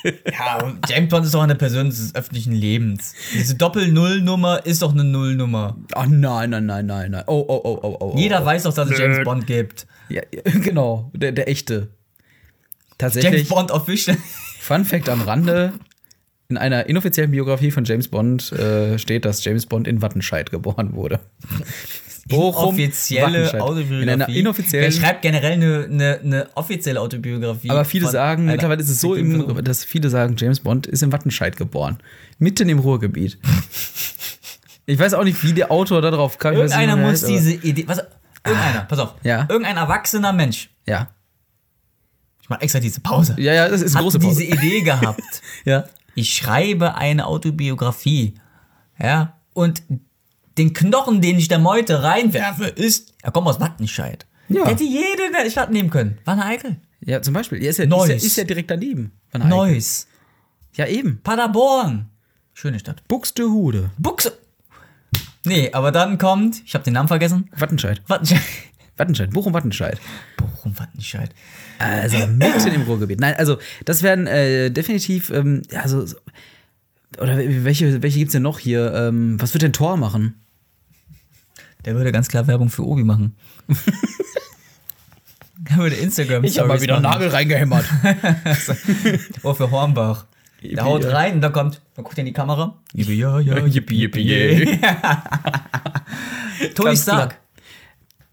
Ja, 0.04 0.64
und 0.64 0.90
James 0.90 1.10
Bond 1.10 1.26
ist 1.26 1.34
doch 1.34 1.42
eine 1.42 1.56
Person 1.56 1.90
des 1.90 2.14
öffentlichen 2.16 2.54
Lebens. 2.54 3.14
Diese 3.34 3.56
Doppel-Null-Nummer 3.56 4.66
ist 4.66 4.82
doch 4.82 4.94
eine 4.94 5.04
Null-Nummer. 5.04 5.78
Oh 5.96 6.06
nein, 6.08 6.52
nein, 6.52 6.66
nein, 6.66 6.86
nein, 6.86 7.12
nein. 7.12 7.24
Oh, 7.28 7.46
oh, 7.48 7.62
oh, 7.64 7.80
oh, 7.82 7.98
oh. 8.00 8.18
Jeder 8.18 8.46
weiß 8.46 8.64
doch, 8.64 8.74
dass 8.74 8.90
es 8.90 8.98
James 8.98 9.24
Bond 9.24 9.48
gibt. 9.48 9.88
Ja, 10.10 10.22
ja, 10.32 10.42
genau, 10.62 11.12
der, 11.14 11.32
der 11.32 11.50
echte. 11.50 11.90
Tatsächlich. 12.98 13.34
James 13.34 13.50
Bond 13.50 13.72
Official. 13.72 14.18
Fun 14.60 14.86
Fact 14.86 15.10
am 15.10 15.22
Rande: 15.22 15.74
In 16.50 16.58
einer 16.58 16.88
inoffiziellen 16.88 17.32
Biografie 17.32 17.72
von 17.72 17.86
James 17.86 18.08
Bond 18.08 18.52
äh, 18.52 18.98
steht, 18.98 19.26
dass 19.26 19.44
James 19.44 19.66
Bond 19.66 19.88
in 19.88 20.02
Wattenscheid 20.02 20.52
geboren 20.52 20.94
wurde. 20.94 21.20
Bochum, 22.28 22.70
offizielle 22.70 23.26
Wattenscheid. 23.26 23.62
Autobiografie. 23.62 24.04
In 24.04 24.10
einer 24.10 24.30
inoffiziellen. 24.30 24.92
schreibt 24.92 25.22
generell 25.22 25.54
eine, 25.54 25.88
eine, 25.90 26.20
eine 26.24 26.50
offizielle 26.56 27.00
Autobiografie? 27.02 27.70
Aber 27.70 27.86
viele 27.86 28.10
sagen, 28.10 28.46
mittlerweile 28.46 28.82
ist 28.82 28.90
es 28.90 29.02
so, 29.02 29.16
im, 29.16 29.64
dass 29.64 29.84
viele 29.84 30.10
sagen, 30.10 30.36
James 30.38 30.60
Bond 30.60 30.88
ist 30.88 31.04
in 31.04 31.12
Wattenscheid 31.12 31.56
geboren. 31.58 31.98
Mitten 32.40 32.70
im 32.70 32.80
Ruhrgebiet. 32.80 33.40
ich 34.86 35.00
weiß 35.00 35.14
auch 35.14 35.24
nicht, 35.24 35.44
wie 35.44 35.54
der 35.54 35.72
Autor 35.72 36.02
darauf 36.02 36.38
kam. 36.38 36.54
Nicht, 36.54 36.62
Irgendeiner 36.62 36.96
muss 36.98 37.24
heißt, 37.24 37.30
diese 37.30 37.54
Idee. 37.54 37.88
Was, 37.88 38.04
irgendeiner, 38.46 38.82
pass 38.82 39.00
auf. 39.00 39.16
Ja. 39.24 39.46
Irgendein 39.50 39.78
erwachsener 39.78 40.34
Mensch. 40.34 40.70
Ja. 40.86 41.10
Ich 42.42 42.50
mach 42.50 42.62
extra 42.62 42.80
diese 42.80 43.02
Pause. 43.02 43.36
Ja, 43.38 43.54
ja, 43.54 43.68
das 43.68 43.82
ist 43.82 43.96
eine 43.96 44.04
große 44.04 44.20
Pause. 44.20 44.40
diese 44.40 44.54
Idee 44.54 44.82
gehabt. 44.84 45.22
Ja. 45.66 45.86
ich 46.16 46.34
schreibe 46.34 46.96
eine 46.96 47.28
Autobiografie. 47.28 48.36
Ja. 49.00 49.38
Und 49.54 49.84
den 50.58 50.74
Knochen, 50.74 51.22
den 51.22 51.38
ich 51.38 51.48
der 51.48 51.60
Meute 51.60 52.04
reinwerfe, 52.04 52.66
ist, 52.66 53.14
er 53.22 53.32
kommt 53.32 53.48
aus 53.48 53.60
Wattenscheid. 53.60 54.26
Ja. 54.50 54.64
Der 54.64 54.72
hätte 54.72 54.84
jede 54.84 55.52
Stadt 55.52 55.72
nehmen 55.72 55.90
können. 55.90 56.18
Wanne 56.26 56.46
Eickel. 56.46 56.78
Ja, 57.02 57.22
zum 57.22 57.34
Beispiel. 57.34 57.62
Ja, 57.62 57.70
ist, 57.70 57.78
ja, 57.78 57.84
ist, 57.84 57.90
Neuss. 57.90 58.10
ja, 58.10 58.16
ist 58.16 58.38
ja 58.38 58.44
direkt 58.44 58.72
daneben. 58.72 59.12
Neuss. 59.34 60.08
Ja, 60.76 60.88
eben. 60.88 61.22
Paderborn. 61.24 62.10
Schöne 62.54 62.80
Stadt. 62.80 63.08
Buxtehude. 63.08 63.92
Buchse. 63.98 64.38
Nee, 65.46 65.72
aber 65.72 65.92
dann 65.92 66.18
kommt, 66.18 66.62
ich 66.66 66.74
habe 66.74 66.84
den 66.84 66.94
Namen 66.94 67.08
vergessen. 67.08 67.50
Wattenscheid. 67.56 68.02
Wattenscheid. 68.08 68.42
Wattenscheid. 68.98 69.30
Bochum, 69.30 69.54
Wattenscheid. 69.54 70.00
Bochum, 70.38 70.78
Wattenscheid. 70.78 71.30
Also 71.80 72.18
mitten 72.28 72.74
im 72.74 72.82
Ruhrgebiet. 72.82 73.20
Nein, 73.20 73.36
also 73.38 73.58
das 73.86 74.02
werden 74.02 74.28
äh, 74.28 74.72
definitiv, 74.72 75.30
ähm, 75.30 75.62
ja, 75.72 75.88
so, 75.88 76.06
so 76.06 76.18
oder 77.22 77.38
welche, 77.38 78.02
welche 78.02 78.20
gibt's 78.20 78.34
denn 78.34 78.44
noch 78.44 78.60
hier? 78.60 78.94
Ähm, 78.94 79.40
was 79.40 79.54
wird 79.54 79.62
denn 79.62 79.74
Tor 79.74 79.98
machen? 79.98 80.36
Der 81.88 81.96
würde 81.96 82.12
ganz 82.12 82.28
klar 82.28 82.46
Werbung 82.48 82.70
für 82.70 82.86
Obi 82.86 83.06
machen. 83.06 83.38
er 85.70 85.78
würde 85.78 85.96
Instagram 85.96 86.46
Stories 86.46 86.86
machen. 86.86 87.30
reingehämmert. 87.30 87.86
Oh, 89.44 89.54
für 89.54 89.72
Hornbach. 89.72 90.26
Der 90.62 90.84
haut 90.84 91.06
rein 91.06 91.36
und 91.36 91.42
dann 91.42 91.54
kommt, 91.54 91.82
dann 91.96 92.04
guckt 92.04 92.18
er 92.18 92.24
in 92.24 92.26
die 92.26 92.34
Kamera. 92.34 92.76
Yippie, 92.94 93.14
ja, 93.14 93.40
ja, 93.40 93.58
yippie, 93.66 94.02
yippie, 94.02 94.20
yay. 94.22 94.80
Tony 96.76 96.98
Stark. 96.98 97.40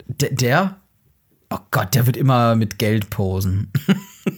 Der, 0.08 0.30
der, 0.30 0.76
oh 1.50 1.58
Gott, 1.70 1.94
der 1.94 2.06
wird 2.06 2.16
immer 2.16 2.56
mit 2.56 2.80
Geld 2.80 3.08
posen. 3.08 3.70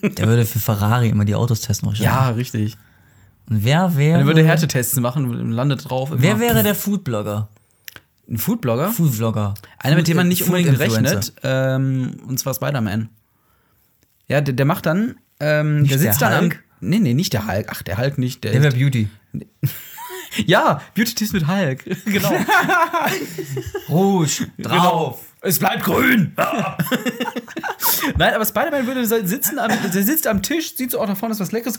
Der 0.02 0.26
würde 0.26 0.44
für 0.44 0.58
Ferrari 0.58 1.08
immer 1.08 1.24
die 1.24 1.34
Autos 1.34 1.62
testen 1.62 1.88
wahrscheinlich. 1.88 2.12
ja, 2.12 2.28
richtig. 2.28 2.76
Und 3.48 3.64
wer 3.64 3.96
wäre. 3.96 4.18
Er 4.20 4.26
würde 4.26 4.44
Härtetests 4.44 5.00
machen 5.00 5.24
und 5.24 5.52
landet 5.52 5.88
drauf. 5.88 6.10
Wer 6.12 6.38
wäre 6.38 6.62
der 6.62 6.74
Foodblogger? 6.74 7.48
Ein 8.28 8.38
Foodblogger? 8.38 8.90
Foodvlogger. 8.90 9.54
Einer, 9.78 9.96
mit 9.96 10.08
dem 10.08 10.16
man 10.16 10.28
nicht 10.28 10.42
unbedingt 10.42 10.70
Food-Influencer. 10.76 11.16
rechnet. 11.16 11.32
Ähm, 11.42 12.16
und 12.26 12.38
zwar 12.38 12.54
Spider-Man. 12.54 13.08
Ja, 14.28 14.40
der, 14.40 14.54
der 14.54 14.66
macht 14.66 14.86
dann, 14.86 15.16
ähm, 15.40 15.84
der 15.84 15.98
der 15.98 15.98
sitzt 15.98 16.22
dann 16.22 16.32
am. 16.32 16.52
Nee, 16.80 16.98
nee, 16.98 17.14
nicht 17.14 17.32
der 17.32 17.46
Hulk. 17.46 17.66
Ach, 17.70 17.82
der 17.82 17.96
Hulk 17.98 18.18
nicht. 18.18 18.44
Der 18.44 18.52
Der 18.52 18.62
wäre 18.62 18.74
Beauty. 18.76 19.08
Ja, 20.44 20.80
Beauty 20.94 21.14
Tips 21.14 21.32
mit 21.32 21.46
Hulk. 21.46 21.84
genau. 22.04 22.32
Rouge. 23.88 24.48
Drauf. 24.58 25.20
Es 25.42 25.58
bleibt 25.60 25.84
grün. 25.84 26.32
Nein, 28.16 28.34
aber 28.34 28.44
Spider-Man 28.44 28.86
würde 28.86 29.06
sitzen, 29.06 29.58
am, 29.58 29.70
der 29.70 30.02
sitzt 30.02 30.26
am 30.26 30.42
Tisch, 30.42 30.74
sieht 30.74 30.90
so, 30.90 31.00
oh, 31.00 31.06
da 31.06 31.14
vorne 31.14 31.34
ist 31.34 31.40
was 31.40 31.52
Leckeres. 31.52 31.76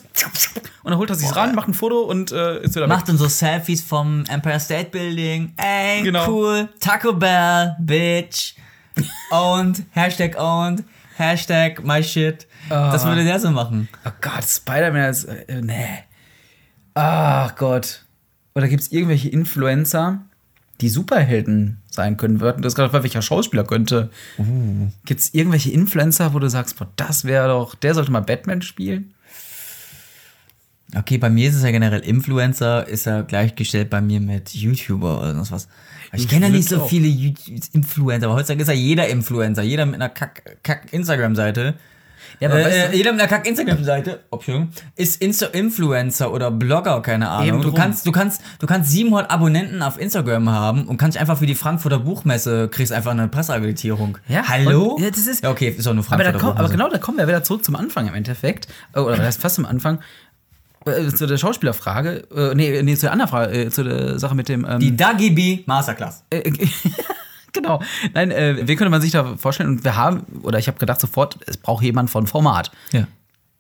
Und 0.84 0.92
dann 0.92 0.98
holt 0.98 1.10
er 1.10 1.16
sich 1.18 1.36
ran, 1.36 1.54
macht 1.54 1.68
ein 1.68 1.74
Foto 1.74 2.02
und 2.02 2.32
äh, 2.32 2.62
ist 2.62 2.76
wieder. 2.76 2.88
Macht 2.88 3.10
dann 3.10 3.18
so 3.18 3.28
Selfies 3.28 3.82
vom 3.84 4.24
Empire 4.30 4.60
State 4.60 4.90
Building. 4.92 5.54
Ey, 5.58 6.02
Genau. 6.04 6.30
cool. 6.30 6.70
Taco 6.80 7.12
Bell, 7.14 7.76
bitch. 7.80 8.56
Owned. 9.32 9.84
Hashtag 9.92 10.38
owned. 10.40 10.84
Hashtag 11.18 11.84
my 11.84 12.02
shit. 12.04 12.48
Das 12.70 13.06
würde 13.06 13.24
der 13.24 13.40
so 13.40 13.50
machen. 13.52 13.90
Oh 14.06 14.12
Gott, 14.22 14.44
Spider-Man 14.46 15.10
ist. 15.10 15.26
Äh, 15.26 15.62
nee. 15.62 16.04
Ach 16.94 17.56
Gott. 17.56 18.04
Oder 18.58 18.68
gibt 18.70 18.82
es 18.82 18.92
irgendwelche 18.92 19.30
Influencer, 19.30 20.26
die 20.82 20.90
Superhelden 20.90 21.78
sein 21.92 22.18
können? 22.18 22.42
Wir 22.42 22.48
hatten 22.48 22.64
das 22.64 22.74
gerade, 22.74 22.92
welcher 22.92 23.22
Schauspieler 23.22 23.64
könnte. 23.64 24.10
Gibt 25.06 25.20
es 25.20 25.32
irgendwelche 25.32 25.70
Influencer, 25.70 26.34
wo 26.34 26.40
du 26.40 26.50
sagst, 26.50 26.76
boah, 26.80 26.88
das 26.96 27.24
wäre 27.24 27.50
doch, 27.50 27.76
der 27.76 27.94
sollte 27.94 28.12
mal 28.12 28.22
Batman 28.22 28.64
spielen? 28.64 29.14
Okay, 30.96 31.20
bei 31.20 31.30
mir 31.30 31.50
ist 31.50 31.56
es 31.56 31.62
ja 31.62 31.70
generell 31.70 32.00
Influencer, 32.00 32.88
ist 32.88 33.06
ja 33.06 33.22
gleichgestellt 33.22 33.92
bei 33.92 34.02
mir 34.02 34.20
mit 34.22 34.56
YouTuber 34.56 35.20
oder 35.20 35.36
sonst 35.36 35.52
was. 35.52 35.68
Ich 36.14 36.24
Ich 36.24 36.28
kenne 36.28 36.48
ja 36.48 36.52
nicht 36.52 36.68
so 36.68 36.82
auch. 36.82 36.90
viele 36.90 37.08
YouTube 37.08 37.60
Influencer, 37.74 38.26
aber 38.26 38.38
heutzutage 38.38 38.64
ist 38.64 38.70
ja 38.70 38.74
jeder 38.74 39.08
Influencer, 39.08 39.62
jeder 39.62 39.86
mit 39.86 40.02
einer 40.02 40.10
Kack-Instagram-Seite. 40.10 41.76
Ja, 42.40 42.50
aber 42.50 42.60
äh, 42.60 42.66
weißt 42.66 42.94
du- 42.94 42.98
jeder 42.98 43.12
mit 43.14 43.22
einer 43.22 43.30
Kack-Instagram-Seite, 43.30 44.20
Entschuldigung, 44.32 44.70
ist 44.96 45.22
Insta 45.22 45.48
Influencer 45.48 46.32
oder 46.32 46.52
Blogger, 46.52 47.02
keine 47.02 47.30
Ahnung. 47.30 47.48
Eben 47.48 47.62
Du 47.62 47.72
kannst, 47.74 48.06
du 48.06 48.12
kannst, 48.12 48.42
du 48.60 48.68
kannst 48.68 48.92
700 48.92 49.32
Abonnenten 49.32 49.82
auf 49.82 50.00
Instagram 50.00 50.50
haben 50.50 50.88
und 50.88 50.98
kannst 50.98 51.18
einfach 51.18 51.38
für 51.40 51.46
die 51.48 51.56
Frankfurter 51.56 52.00
Buchmesse 52.00 52.68
kriegst 52.70 52.92
einfach 52.94 53.12
eine 53.12 53.28
Presseakkreditierung. 53.28 54.18
Ja, 54.28 54.44
Hallo? 54.48 54.94
und- 54.96 55.04
ja, 55.04 55.10
das 55.10 55.26
ist- 55.26 55.44
ja, 55.44 55.50
okay, 55.50 55.70
ist 55.70 55.86
doch 55.88 55.94
nur 55.94 56.04
Aber, 56.04 56.10
Frankfurter 56.16 56.32
da 56.34 56.40
komm, 56.40 56.58
aber 56.58 56.70
genau, 56.70 56.90
da 56.90 56.98
kommen 57.00 57.18
wir 57.18 57.28
wieder 57.28 57.44
zurück 57.44 57.66
zum 57.66 57.76
Anfang 57.76 58.08
im 58.08 58.14
Endeffekt. 58.14 58.68
Oh, 58.96 59.02
Oder 59.02 59.18
das 59.18 59.36
ist 59.38 59.42
fast 59.42 59.56
zum 59.56 59.66
Anfang. 59.66 60.00
Äh, 60.86 61.08
Zu 61.12 61.26
der 61.28 61.38
Schauspielerfrage. 61.38 62.24
Äh, 62.34 62.56
nee, 62.56 62.82
nee, 62.82 62.96
zu 62.96 63.02
der 63.02 63.12
anderen 63.12 63.30
Frage, 63.30 63.52
äh, 63.66 63.70
zu 63.70 63.84
der 63.84 64.20
Sache 64.20 64.36
mit 64.36 64.48
dem. 64.48 64.64
Ähm, 64.64 64.80
Die 64.80 64.96
Dagi 64.96 65.32
B 65.32 65.64
Masterclass. 65.66 66.24
Äh, 66.30 66.50
genau. 67.58 67.82
Nein, 68.14 68.32
äh, 68.32 68.68
wie 68.68 68.76
könnte 68.76 68.90
man 68.90 69.02
sich 69.02 69.12
da 69.12 69.36
vorstellen? 69.38 69.70
Und 69.70 69.84
wir 69.84 69.96
haben, 69.96 70.24
oder 70.44 70.60
ich 70.60 70.68
habe 70.68 70.78
gedacht 70.80 71.00
sofort, 71.02 71.38
es 71.48 71.58
braucht 71.58 71.84
jemand 71.84 72.10
von 72.10 72.28
Format. 72.28 72.72
Ja. 72.92 73.08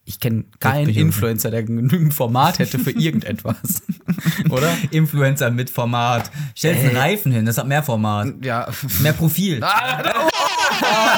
Ich 0.10 0.22
kenne 0.22 0.46
keinen 0.62 0.88
Influencer, 0.88 1.52
der 1.52 1.64
genügend 1.64 2.14
Format 2.14 2.60
hätte 2.60 2.80
für 2.80 2.92
irgendetwas. 2.92 3.82
oder? 4.50 4.70
Influencer 4.92 5.52
mit 5.52 5.70
Format. 5.70 6.32
Stellst 6.56 6.82
einen 6.86 6.92
Ey. 6.96 6.98
Reifen 6.98 7.34
hin, 7.34 7.46
das 7.46 7.58
hat 7.58 7.68
mehr 7.68 7.84
Format. 7.84 8.28
Ja. 8.42 8.68
Mehr 9.02 9.12
Profil. 9.12 9.62
Ah, 9.62 10.02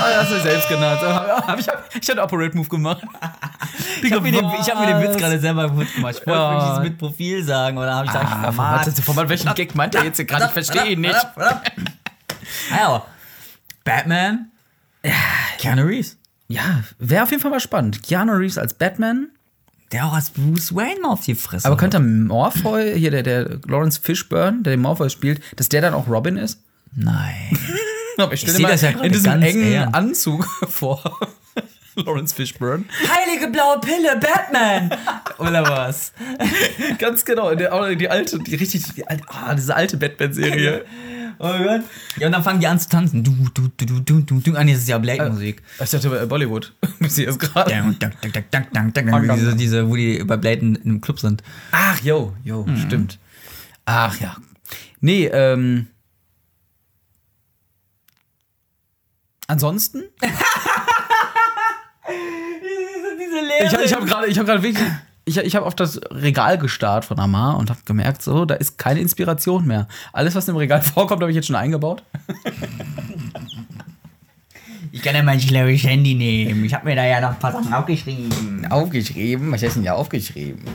oh, 0.01 0.21
das 0.21 0.31
ist 0.31 0.41
selbst 0.43 0.69
genannt. 0.69 1.01
Hab 1.03 1.59
ich, 1.59 1.67
hab, 1.67 1.83
ich 2.01 2.09
hatte 2.09 2.21
Operate 2.23 2.57
Move 2.57 2.67
gemacht. 2.67 3.03
Ich 4.01 4.11
habe 4.11 4.21
mir, 4.21 4.31
den- 4.31 4.45
ich 4.59 4.69
hab 4.71 4.79
mir 4.79 4.87
den 4.87 5.01
Witz 5.07 5.17
gerade 5.17 5.39
selber 5.39 5.69
gut 5.69 5.93
gemacht. 5.93 6.15
Ich 6.21 6.25
wollte 6.27 6.39
wirklich 6.41 6.63
dieses 6.69 6.83
mit 6.83 6.97
Profil 6.97 7.43
sagen, 7.43 7.77
oder 7.77 7.93
habe 7.93 8.05
ich 8.07 8.11
gesagt, 8.11 8.27
Ah, 8.31 8.43
Format. 8.51 8.99
Format, 9.03 9.29
welchen 9.29 9.53
Gag 9.53 9.75
meint 9.75 9.93
er 9.93 10.03
jetzt 10.05 10.25
gerade? 10.27 10.45
Ich 10.45 10.51
verstehe 10.51 10.93
ihn 10.93 11.01
nicht. 11.01 11.15
Aber 12.71 13.07
Batman, 13.83 14.51
Keanu 15.57 15.83
Reeves. 15.83 16.17
Ja, 16.47 16.83
wäre 16.97 17.23
auf 17.23 17.31
jeden 17.31 17.41
Fall 17.41 17.51
mal 17.51 17.59
spannend. 17.59 18.03
Keanu 18.03 18.33
Reeves 18.33 18.57
als 18.57 18.73
Batman. 18.73 19.29
Der 19.91 20.05
auch 20.05 20.13
als 20.13 20.29
Bruce 20.29 20.75
Wayne 20.75 20.99
mal 21.01 21.09
auf 21.09 21.25
die 21.25 21.35
Fresse. 21.35 21.65
Aber 21.65 21.77
könnte 21.77 21.99
Morpheus, 21.99 22.95
hier 22.95 23.09
der, 23.09 23.23
der 23.23 23.59
Lawrence 23.67 23.99
Fishburne, 24.01 24.61
der 24.61 24.75
den 24.75 24.81
Morpheus 24.81 25.11
spielt, 25.13 25.41
dass 25.55 25.69
der 25.69 25.81
dann 25.81 25.93
auch 25.93 26.07
Robin 26.07 26.37
ist? 26.37 26.61
Nein. 26.95 27.57
Aber 28.17 28.33
ich 28.33 28.41
stelle 28.41 28.59
mal 28.59 28.71
das 28.71 28.81
ja 28.81 28.89
in 28.89 29.11
diesem 29.11 29.31
ganz 29.31 29.45
engen 29.45 29.63
eher. 29.63 29.95
Anzug 29.95 30.45
vor. 30.69 31.01
Lawrence 31.95 32.35
Fishburne. 32.35 32.85
Heilige 33.09 33.47
blaue 33.47 33.79
Pille, 33.79 34.19
Batman! 34.19 34.91
Oder 35.37 35.63
was? 35.63 36.13
Ganz 36.97 37.25
genau, 37.25 37.51
auch 37.51 37.89
die 37.93 38.09
alte, 38.09 38.39
die 38.39 38.55
richtig, 38.55 38.93
die 38.93 39.05
alte, 39.07 39.23
ah, 39.27 39.53
diese 39.53 39.75
alte 39.75 39.97
Batman-Serie. 39.97 40.85
Oh 41.41 41.57
Gott. 41.57 41.81
Ja, 42.17 42.27
und 42.27 42.33
dann 42.33 42.43
fangen 42.43 42.59
die 42.59 42.67
an 42.67 42.77
zu 42.79 42.89
tanzen. 42.89 43.23
Du, 43.23 43.31
du, 43.53 43.69
du, 43.77 43.85
du, 43.85 43.99
du, 44.01 44.19
du, 44.21 44.39
du. 44.41 44.55
Ah, 44.57 44.63
nee, 44.65 44.73
das 44.73 44.81
ist 44.81 44.89
ja 44.89 44.97
Blade-Musik. 44.97 45.61
Ich 45.81 45.89
dachte 45.89 46.27
Bollywood. 46.27 46.73
Bis 46.99 47.15
sie 47.15 47.23
jetzt 47.23 47.39
gerade. 47.39 47.71
Dank. 47.71 49.37
Diese, 49.39 49.55
diese, 49.55 49.89
wo 49.89 49.95
die 49.95 50.21
bei 50.25 50.35
Blade 50.35 50.59
in, 50.59 50.75
im 50.75 50.99
Club 50.99 51.19
sind. 51.19 51.41
Ach, 51.71 52.01
yo, 52.01 52.35
yo, 52.43 52.65
stimmt. 52.85 53.19
Ach 53.85 54.19
ja. 54.19 54.35
Nee, 54.99 55.27
ähm. 55.27 55.87
Ansonsten? 59.47 60.03
Diese 63.17 63.39
Lehre. 63.45 63.65
Ich, 63.65 63.85
ich 63.85 63.93
habe 63.93 64.05
gerade, 64.05 64.31
gerade 64.31 64.61
wirklich, 64.61 64.85
ich, 65.29 65.37
ich 65.37 65.55
habe 65.55 65.65
auf 65.65 65.75
das 65.75 66.01
Regal 66.11 66.57
gestarrt 66.57 67.05
von 67.05 67.19
Amar 67.19 67.57
und 67.57 67.69
habe 67.69 67.79
gemerkt, 67.85 68.23
so, 68.23 68.45
da 68.45 68.55
ist 68.55 68.77
keine 68.77 68.99
Inspiration 68.99 69.65
mehr. 69.65 69.87
Alles, 70.11 70.35
was 70.35 70.47
im 70.47 70.55
Regal 70.55 70.81
vorkommt, 70.95 71.21
habe 71.21 71.31
ich 71.31 71.35
jetzt 71.35 71.47
schon 71.47 71.55
eingebaut. 71.55 72.03
Ich 74.91 75.03
kann 75.03 75.13
ja 75.13 75.21
mein 75.21 75.39
schlaues 75.39 75.83
Handy 75.83 76.15
nehmen. 76.15 76.65
Ich 76.65 76.73
habe 76.73 76.87
mir 76.87 76.95
da 76.95 77.05
ja 77.05 77.21
noch 77.21 77.29
ein 77.29 77.39
paar 77.39 77.51
Sachen 77.51 77.71
aufgeschrieben. 77.71 78.65
Aufgeschrieben, 78.69 79.51
was 79.51 79.61
heißt 79.61 79.75
denn 79.75 79.83
ja 79.83 79.93
aufgeschrieben? 79.93 80.65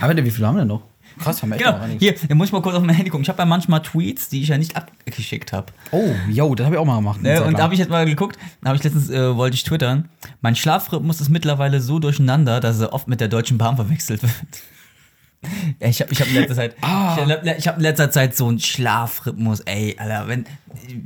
Aber 0.00 0.14
wie 0.16 0.30
viele 0.30 0.46
haben 0.46 0.56
wir 0.56 0.60
denn 0.60 0.68
noch? 0.68 0.82
Krass, 1.18 1.42
haben 1.42 1.50
wir 1.50 1.56
echt 1.56 1.64
noch 1.64 1.72
Genau. 1.74 1.84
einiges. 1.84 2.00
Hier, 2.20 2.28
dann 2.28 2.36
muss 2.38 2.48
ich 2.48 2.52
mal 2.52 2.62
kurz 2.62 2.74
auf 2.74 2.82
mein 2.82 2.94
Handy 2.94 3.10
gucken. 3.10 3.22
Ich 3.22 3.28
habe 3.28 3.38
ja 3.38 3.46
manchmal 3.46 3.82
Tweets, 3.82 4.28
die 4.28 4.42
ich 4.42 4.48
ja 4.48 4.58
nicht 4.58 4.76
abgeschickt 4.76 5.52
habe. 5.52 5.66
Oh, 5.92 6.10
yo, 6.28 6.54
das 6.54 6.66
habe 6.66 6.76
ich 6.76 6.80
auch 6.80 6.84
mal 6.84 6.96
gemacht. 6.96 7.22
Ne? 7.22 7.42
Und 7.44 7.58
da 7.58 7.62
habe 7.64 7.74
ich 7.74 7.80
jetzt 7.80 7.90
mal 7.90 8.04
geguckt, 8.04 8.38
da 8.62 8.68
habe 8.68 8.76
ich 8.76 8.82
letztens, 8.84 9.10
äh, 9.10 9.36
wollte 9.36 9.54
ich 9.54 9.62
twittern, 9.64 10.08
mein 10.40 10.56
Schlafrhythmus 10.56 11.20
ist 11.20 11.28
mittlerweile 11.28 11.80
so 11.80 11.98
durcheinander, 11.98 12.60
dass 12.60 12.80
er 12.80 12.92
oft 12.92 13.08
mit 13.08 13.20
der 13.20 13.28
Deutschen 13.28 13.58
Bahn 13.58 13.76
verwechselt 13.76 14.22
wird. 14.22 14.32
Ja, 15.80 15.88
ich 15.88 16.00
habe 16.00 16.12
ich 16.12 16.20
hab 16.20 16.28
in 16.28 16.34
letzter 16.34 16.54
Zeit, 16.54 16.76
Ah. 16.82 17.16
ich, 17.44 17.50
ich 17.58 17.68
habe 17.68 17.78
in 17.78 17.82
letzter 17.82 18.10
Zeit 18.10 18.36
so 18.36 18.48
einen 18.48 18.58
Schlafrhythmus, 18.58 19.60
ey, 19.60 19.96
Alter, 19.98 20.28
wenn 20.28 20.44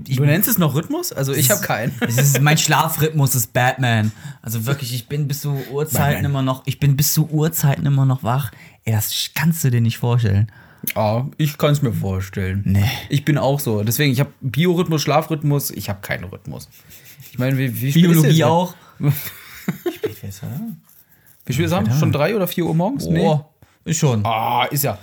ich, 0.07 0.17
du 0.17 0.25
nennst 0.25 0.49
es 0.49 0.59
noch 0.59 0.75
Rhythmus? 0.75 1.13
Also 1.13 1.33
ich 1.33 1.51
habe 1.51 1.61
keinen. 1.61 1.93
ist, 2.07 2.41
mein 2.41 2.59
Schlafrhythmus 2.59 3.35
ist 3.35 3.53
Batman. 3.53 4.13
Also 4.43 4.67
wirklich, 4.67 4.95
ich 4.95 5.09
bin 5.09 5.29
bis 5.29 5.43
zu 5.43 5.57
Uhrzeiten 5.71 6.25
immer 6.25 6.43
noch, 6.43 6.63
ich 6.67 6.81
bin 6.81 6.97
bis 6.97 7.13
zu 7.13 7.29
Uhrzeiten 7.29 7.87
immer 7.87 8.05
noch 8.05 8.23
wach. 8.23 8.51
Ey, 8.85 8.93
das 8.93 9.31
kannst 9.35 9.63
du 9.65 9.71
dir 9.71 9.81
nicht 9.81 9.99
vorstellen. 9.99 10.51
Ja, 10.95 11.27
ich 11.37 11.59
kann 11.59 11.73
es 11.73 11.83
mir 11.83 11.93
vorstellen. 11.93 12.63
Nee. 12.65 12.85
Ich 13.09 13.25
bin 13.25 13.37
auch 13.37 13.61
so. 13.61 13.83
Deswegen, 13.83 14.13
ich 14.13 14.21
habe 14.21 14.31
Biorhythmus, 14.41 15.03
Schlafrhythmus, 15.03 15.71
ich 15.71 15.89
habe 15.89 16.01
keinen 16.01 16.25
Rhythmus. 16.25 16.69
Ich 17.31 17.39
meine, 17.39 17.59
wie, 17.59 17.81
wie 17.81 17.93
Biologie 17.93 18.45
auch. 18.45 18.75
Spät? 18.99 19.13
Wie 21.47 21.53
spät 21.53 21.67
ist 21.67 21.73
es? 21.79 21.99
Schon 21.99 22.13
drei 22.13 22.35
oder 22.37 22.47
vier 22.47 22.67
Uhr 22.67 22.75
morgens? 22.75 23.07
Oh, 23.07 23.45
ist 23.89 23.99
schon. 23.99 24.25
Ah, 24.25 24.67
ist 24.71 24.85
ja. 24.85 24.99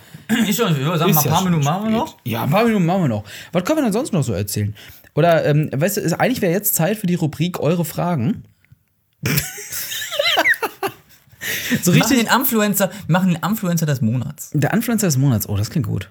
Ist 0.47 0.57
schon, 0.57 0.77
wir 0.77 0.97
sagen 0.97 1.09
Ist 1.09 1.15
mal 1.15 1.21
ein 1.21 1.25
ja 1.25 1.31
paar 1.31 1.41
schon 1.41 1.43
Minuten 1.45 1.63
machen 1.63 1.83
wir 1.85 1.91
noch. 1.97 2.17
Ja, 2.23 2.43
ein 2.43 2.49
paar 2.49 2.65
Minuten 2.65 2.85
machen 2.85 3.01
wir 3.03 3.09
noch. 3.09 3.23
Was 3.51 3.63
können 3.63 3.79
wir 3.79 3.83
denn 3.83 3.93
sonst 3.93 4.13
noch 4.13 4.23
so 4.23 4.33
erzählen? 4.33 4.75
Oder, 5.13 5.45
ähm, 5.45 5.69
weißt 5.73 5.97
du, 5.97 6.01
ist, 6.01 6.13
eigentlich 6.13 6.41
wäre 6.41 6.51
jetzt 6.51 6.75
Zeit 6.75 6.97
für 6.97 7.07
die 7.07 7.15
Rubrik 7.15 7.59
Eure 7.59 7.85
Fragen. 7.85 8.43
so 11.81 11.93
Wir 11.93 11.99
machen 11.99 12.11
richtig. 12.11 12.27
den 12.27 12.39
Influencer, 12.39 12.91
machen 13.07 13.33
den 13.33 13.41
Influencer 13.43 13.85
des 13.85 14.01
Monats. 14.01 14.51
Der 14.53 14.73
Influencer 14.73 15.07
des 15.07 15.17
Monats. 15.17 15.47
Oh, 15.47 15.55
das 15.55 15.69
klingt 15.69 15.87
gut. 15.87 16.09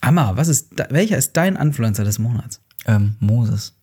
Amma, 0.00 0.36
was 0.36 0.48
ist, 0.48 0.68
welcher 0.90 1.16
ist 1.18 1.32
dein 1.32 1.56
Influencer 1.56 2.04
des 2.04 2.18
Monats? 2.18 2.60
Ähm, 2.86 3.16
Moses. 3.18 3.74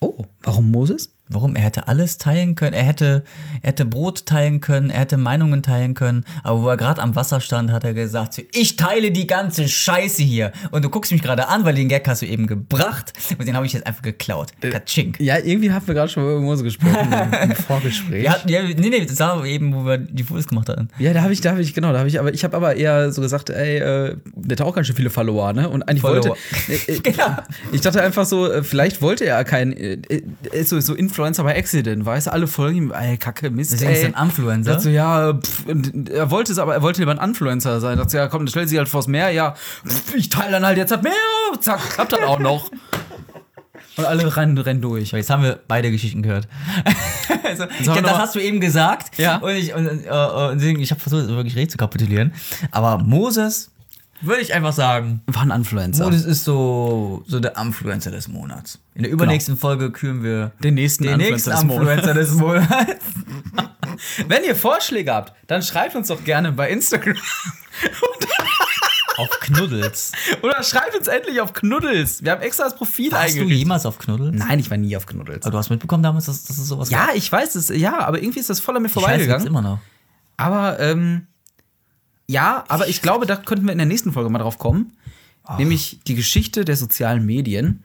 Oh, 0.00 0.24
warum 0.42 0.70
Moses? 0.70 1.12
Warum? 1.28 1.56
Er 1.56 1.62
hätte 1.62 1.88
alles 1.88 2.18
teilen 2.18 2.54
können. 2.54 2.74
Er 2.74 2.84
hätte, 2.84 3.24
er 3.62 3.68
hätte 3.68 3.84
Brot 3.84 4.26
teilen 4.26 4.60
können, 4.60 4.90
er 4.90 5.00
hätte 5.00 5.16
Meinungen 5.16 5.62
teilen 5.62 5.94
können. 5.94 6.24
Aber 6.42 6.62
wo 6.62 6.68
er 6.68 6.76
gerade 6.76 7.02
am 7.02 7.14
Wasser 7.16 7.40
stand, 7.40 7.70
hat 7.70 7.84
er 7.84 7.94
gesagt, 7.94 8.42
ich 8.52 8.76
teile 8.76 9.10
die 9.10 9.26
ganze 9.26 9.68
Scheiße 9.68 10.22
hier. 10.22 10.52
Und 10.70 10.84
du 10.84 10.90
guckst 10.90 11.12
mich 11.12 11.22
gerade 11.22 11.48
an, 11.48 11.64
weil 11.64 11.74
den 11.74 11.88
Gag 11.88 12.06
hast 12.08 12.22
du 12.22 12.26
eben 12.26 12.46
gebracht. 12.46 13.12
Und 13.38 13.46
den 13.46 13.56
habe 13.56 13.66
ich 13.66 13.72
jetzt 13.72 13.86
einfach 13.86 14.02
geklaut. 14.02 14.52
Katschink. 14.60 15.20
Ja, 15.20 15.38
irgendwie 15.38 15.70
haben 15.72 15.86
wir 15.86 15.94
gerade 15.94 16.08
schon 16.10 16.22
über 16.22 16.40
Moses 16.40 16.64
gesprochen 16.64 17.12
im, 17.12 17.50
im 17.50 17.56
Vorgespräch. 17.56 18.24
Ja, 18.24 18.36
ja, 18.46 18.62
nee, 18.62 18.88
nee, 18.88 19.04
das 19.04 19.18
war 19.20 19.44
eben, 19.44 19.74
wo 19.74 19.84
wir 19.84 19.98
die 19.98 20.22
Fotos 20.22 20.46
gemacht 20.46 20.68
hatten. 20.68 20.88
Ja, 20.98 21.12
da 21.12 21.22
habe 21.22 21.32
ich, 21.32 21.40
da 21.40 21.50
habe 21.50 21.60
ich, 21.60 21.74
genau, 21.74 21.92
da 21.92 21.98
habe 21.98 22.08
ich, 22.08 22.18
aber 22.18 22.32
ich 22.32 22.44
habe 22.44 22.56
aber 22.56 22.76
eher 22.76 23.12
so 23.12 23.20
gesagt, 23.20 23.50
ey, 23.50 23.78
äh, 23.78 24.16
der 24.34 24.56
hat 24.56 24.66
auch 24.66 24.74
ganz 24.74 24.86
schön 24.86 24.96
viele 24.96 25.10
Follower, 25.10 25.52
ne? 25.52 25.68
Und 25.68 25.82
eigentlich 25.82 26.02
Follower. 26.02 26.30
wollte. 26.30 26.38
Äh, 26.68 26.94
äh, 26.94 27.00
Genau. 27.08 27.36
Ich 27.72 27.80
dachte 27.80 28.02
einfach 28.02 28.26
so, 28.26 28.50
äh, 28.50 28.62
vielleicht 28.62 29.00
wollte 29.00 29.24
er 29.24 29.42
kein, 29.44 29.72
äh, 29.72 29.98
äh, 30.52 30.62
so, 30.64 30.78
so 30.80 30.94
Influencer 30.94 31.17
bei 31.18 31.56
Accident, 31.56 32.04
weißt 32.04 32.28
du, 32.28 32.32
alle 32.32 32.46
folgen 32.46 32.76
ihm, 32.76 32.92
ey, 32.92 33.16
Kacke, 33.16 33.50
Mist, 33.50 33.72
Deswegen 33.72 33.92
ist 33.92 33.98
ey. 33.98 34.10
er 34.10 34.16
ein 34.16 34.26
Influencer. 34.26 34.70
Dachte 34.72 34.84
so, 34.84 34.90
ja, 34.90 35.34
pff, 35.34 35.66
und 35.66 36.08
er 36.08 36.30
wollte 36.30 36.52
es, 36.52 36.58
aber 36.58 36.74
er 36.74 36.82
wollte 36.82 37.00
lieber 37.00 37.12
ein 37.12 37.28
Influencer 37.28 37.80
sein. 37.80 37.98
Dachte 37.98 38.10
so, 38.10 38.18
ja, 38.18 38.28
komm, 38.28 38.40
dann 38.40 38.48
stellt 38.48 38.68
sich 38.68 38.78
halt 38.78 38.88
vors 38.88 39.06
Meer, 39.06 39.30
ja, 39.30 39.54
pff, 39.86 40.14
ich 40.14 40.28
teile 40.28 40.52
dann 40.52 40.66
halt 40.66 40.78
jetzt 40.78 40.90
das 40.90 41.02
Meer, 41.02 41.12
zack, 41.60 41.80
klappt 41.90 42.12
dann 42.12 42.24
auch 42.24 42.38
noch. 42.38 42.70
Und 43.96 44.04
alle 44.04 44.36
rennen, 44.36 44.56
rennen 44.56 44.80
durch. 44.80 45.10
Jetzt 45.10 45.28
haben 45.28 45.42
wir 45.42 45.58
beide 45.66 45.90
Geschichten 45.90 46.22
gehört. 46.22 46.46
also, 47.44 47.64
das 47.66 48.18
hast 48.18 48.34
du 48.36 48.38
eben 48.38 48.60
gesagt. 48.60 49.18
Ja. 49.18 49.38
Und 49.38 49.50
ich, 49.50 49.74
und, 49.74 49.86
äh, 49.86 50.06
äh, 50.06 50.54
deswegen, 50.54 50.80
ich 50.80 50.92
habe 50.92 51.00
versucht, 51.00 51.26
wirklich 51.26 51.56
richtig 51.56 51.72
zu 51.72 51.78
kapitulieren. 51.78 52.32
Aber 52.70 52.98
Moses, 52.98 53.72
würde 54.20 54.40
ich 54.42 54.52
einfach 54.54 54.72
sagen, 54.72 55.22
War 55.26 55.42
ein 55.42 55.50
Influencer. 55.50 56.04
Moses 56.04 56.24
ist 56.24 56.44
so, 56.44 57.22
so 57.26 57.40
der 57.40 57.56
Influencer 57.56 58.10
des 58.10 58.28
Monats. 58.28 58.78
In 58.94 59.02
der 59.04 59.12
übernächsten 59.12 59.56
Folge 59.56 59.90
küren 59.92 60.22
wir 60.22 60.52
Den 60.62 60.74
nächsten 60.74 61.04
den 61.04 61.20
Influencer 61.20 61.50
nächsten 61.52 61.68
des 61.68 61.76
Monats. 61.78 62.06
Influencer 62.06 62.14
des 62.14 62.32
Monats. 62.34 63.04
Wenn 64.28 64.44
ihr 64.44 64.54
Vorschläge 64.56 65.12
habt, 65.12 65.32
dann 65.46 65.62
schreibt 65.62 65.94
uns 65.96 66.08
doch 66.08 66.22
gerne 66.24 66.52
bei 66.52 66.70
Instagram. 66.70 67.16
Auf 69.16 69.30
Knuddels. 69.40 70.12
Oder 70.42 70.62
schreibt 70.62 70.94
uns 70.96 71.08
endlich 71.08 71.40
auf 71.40 71.52
Knuddels. 71.52 72.22
Wir 72.22 72.30
haben 72.32 72.40
extra 72.42 72.64
das 72.64 72.76
Profil 72.76 73.10
Warst 73.10 73.24
du 73.34 73.40
eingerichtet. 73.40 73.58
jemals 73.58 73.84
auf 73.84 73.98
Knuddels? 73.98 74.36
Nein, 74.36 74.60
ich 74.60 74.70
war 74.70 74.76
nie 74.76 74.96
auf 74.96 75.06
Knuddels. 75.06 75.44
Aber 75.44 75.52
du 75.52 75.58
hast 75.58 75.70
mitbekommen 75.70 76.04
damals, 76.04 76.26
dass, 76.26 76.44
dass 76.44 76.56
es 76.56 76.68
sowas 76.68 76.90
Ja, 76.90 77.06
gab? 77.06 77.16
ich 77.16 77.30
weiß 77.30 77.56
es, 77.56 77.68
ja, 77.70 77.98
aber 78.06 78.22
irgendwie 78.22 78.38
ist 78.38 78.48
das 78.48 78.60
voll 78.60 78.76
an 78.76 78.82
mir 78.82 78.88
Die 78.88 78.94
Scheiße 78.94 79.06
gibt's 79.06 79.24
vorbeigegangen. 79.26 79.46
immer 79.48 79.62
noch. 79.62 79.78
Aber, 80.36 80.78
ähm, 80.78 81.26
ja, 82.28 82.64
aber 82.68 82.88
ich 82.88 83.02
glaube, 83.02 83.26
da 83.26 83.36
könnten 83.36 83.64
wir 83.64 83.72
in 83.72 83.78
der 83.78 83.86
nächsten 83.86 84.12
Folge 84.12 84.30
mal 84.30 84.38
drauf 84.38 84.58
kommen. 84.58 84.92
Nämlich 85.56 86.00
die 86.06 86.14
Geschichte 86.14 86.64
der 86.64 86.76
sozialen 86.76 87.24
Medien. 87.24 87.82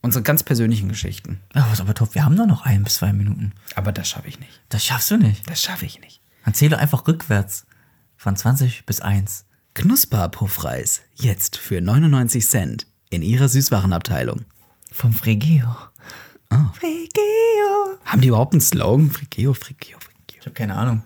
Unsere 0.00 0.22
ganz 0.22 0.42
persönlichen 0.42 0.88
Geschichten. 0.88 1.40
Ja, 1.54 1.66
was 1.70 1.80
aber 1.80 1.94
top, 1.94 2.14
wir 2.14 2.24
haben 2.24 2.36
doch 2.36 2.46
noch 2.46 2.64
ein 2.64 2.82
bis 2.82 2.96
zwei 2.96 3.12
Minuten. 3.12 3.52
Aber 3.74 3.92
das 3.92 4.08
schaffe 4.08 4.28
ich 4.28 4.38
nicht. 4.38 4.60
Das 4.68 4.84
schaffst 4.84 5.10
du 5.10 5.16
nicht. 5.16 5.48
Das 5.48 5.62
schaffe 5.62 5.86
ich 5.86 6.00
nicht. 6.00 6.20
Dann 6.44 6.54
zähle 6.54 6.78
einfach 6.78 7.06
rückwärts. 7.06 7.66
Von 8.16 8.36
20 8.36 8.86
bis 8.86 9.00
1. 9.00 9.44
Knusper-Puffreis. 9.74 11.02
Jetzt 11.14 11.56
für 11.56 11.80
99 11.80 12.46
Cent. 12.46 12.86
In 13.10 13.22
ihrer 13.22 13.48
Süßwarenabteilung. 13.48 14.44
Vom 14.92 15.12
Fregeo. 15.12 15.68
Ah. 16.48 16.70
Fregeo. 16.74 17.98
Haben 18.04 18.20
die 18.20 18.28
überhaupt 18.28 18.54
einen 18.54 18.60
Slogan? 18.60 19.10
Frigeo, 19.10 19.52
Frigeo, 19.54 19.98
Frigeo. 19.98 20.38
Ich 20.40 20.46
habe 20.46 20.54
keine 20.54 20.74
Ahnung. 20.74 21.02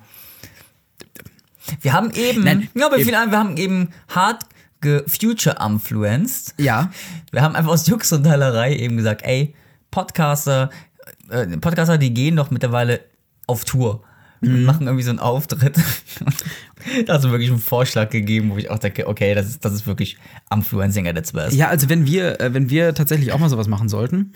Wir 1.81 1.93
haben 1.93 2.11
eben, 2.13 2.45
Nein, 2.45 2.69
ja, 2.75 2.87
eben. 2.87 3.05
viele, 3.05 3.31
wir 3.31 3.39
haben 3.39 3.57
eben 3.57 3.89
hart 4.09 4.45
ge-future-influenced. 4.81 6.55
Ja. 6.59 6.91
Wir 7.31 7.43
haben 7.43 7.57
einfach 7.57 7.73
aus 7.73 7.87
Jux 7.87 8.13
und 8.13 8.25
Teilerei 8.25 8.77
eben 8.77 8.97
gesagt, 8.97 9.23
ey, 9.25 9.55
Podcaster, 9.91 10.71
äh, 11.31 11.47
Podcaster, 11.59 11.99
die 11.99 12.15
gehen 12.15 12.37
doch 12.37 12.51
mittlerweile 12.51 13.01
auf 13.47 13.65
Tour. 13.65 14.03
Mhm. 14.41 14.55
Und 14.55 14.65
machen 14.65 14.87
irgendwie 14.87 15.03
so 15.03 15.11
einen 15.11 15.19
Auftritt. 15.19 15.77
da 17.07 17.15
hast 17.15 17.25
du 17.25 17.31
wirklich 17.31 17.51
einen 17.51 17.59
Vorschlag 17.59 18.11
gegeben, 18.11 18.51
wo 18.51 18.57
ich 18.57 18.71
auch 18.71 18.79
denke, 18.79 19.09
okay, 19.09 19.35
das 19.35 19.49
ist, 19.49 19.65
das 19.65 19.73
ist 19.73 19.87
wirklich 19.87 20.17
Influencing 20.53 21.09
at 21.09 21.19
its 21.19 21.33
best. 21.33 21.57
Ja, 21.57 21.69
also 21.69 21.89
wenn 21.89 22.07
wir, 22.07 22.41
äh, 22.41 22.55
wenn 22.55 22.71
wir 22.71 22.95
tatsächlich 22.95 23.33
auch 23.33 23.39
mal 23.39 23.49
sowas 23.49 23.69
machen 23.69 23.89
sollten, 23.89 24.33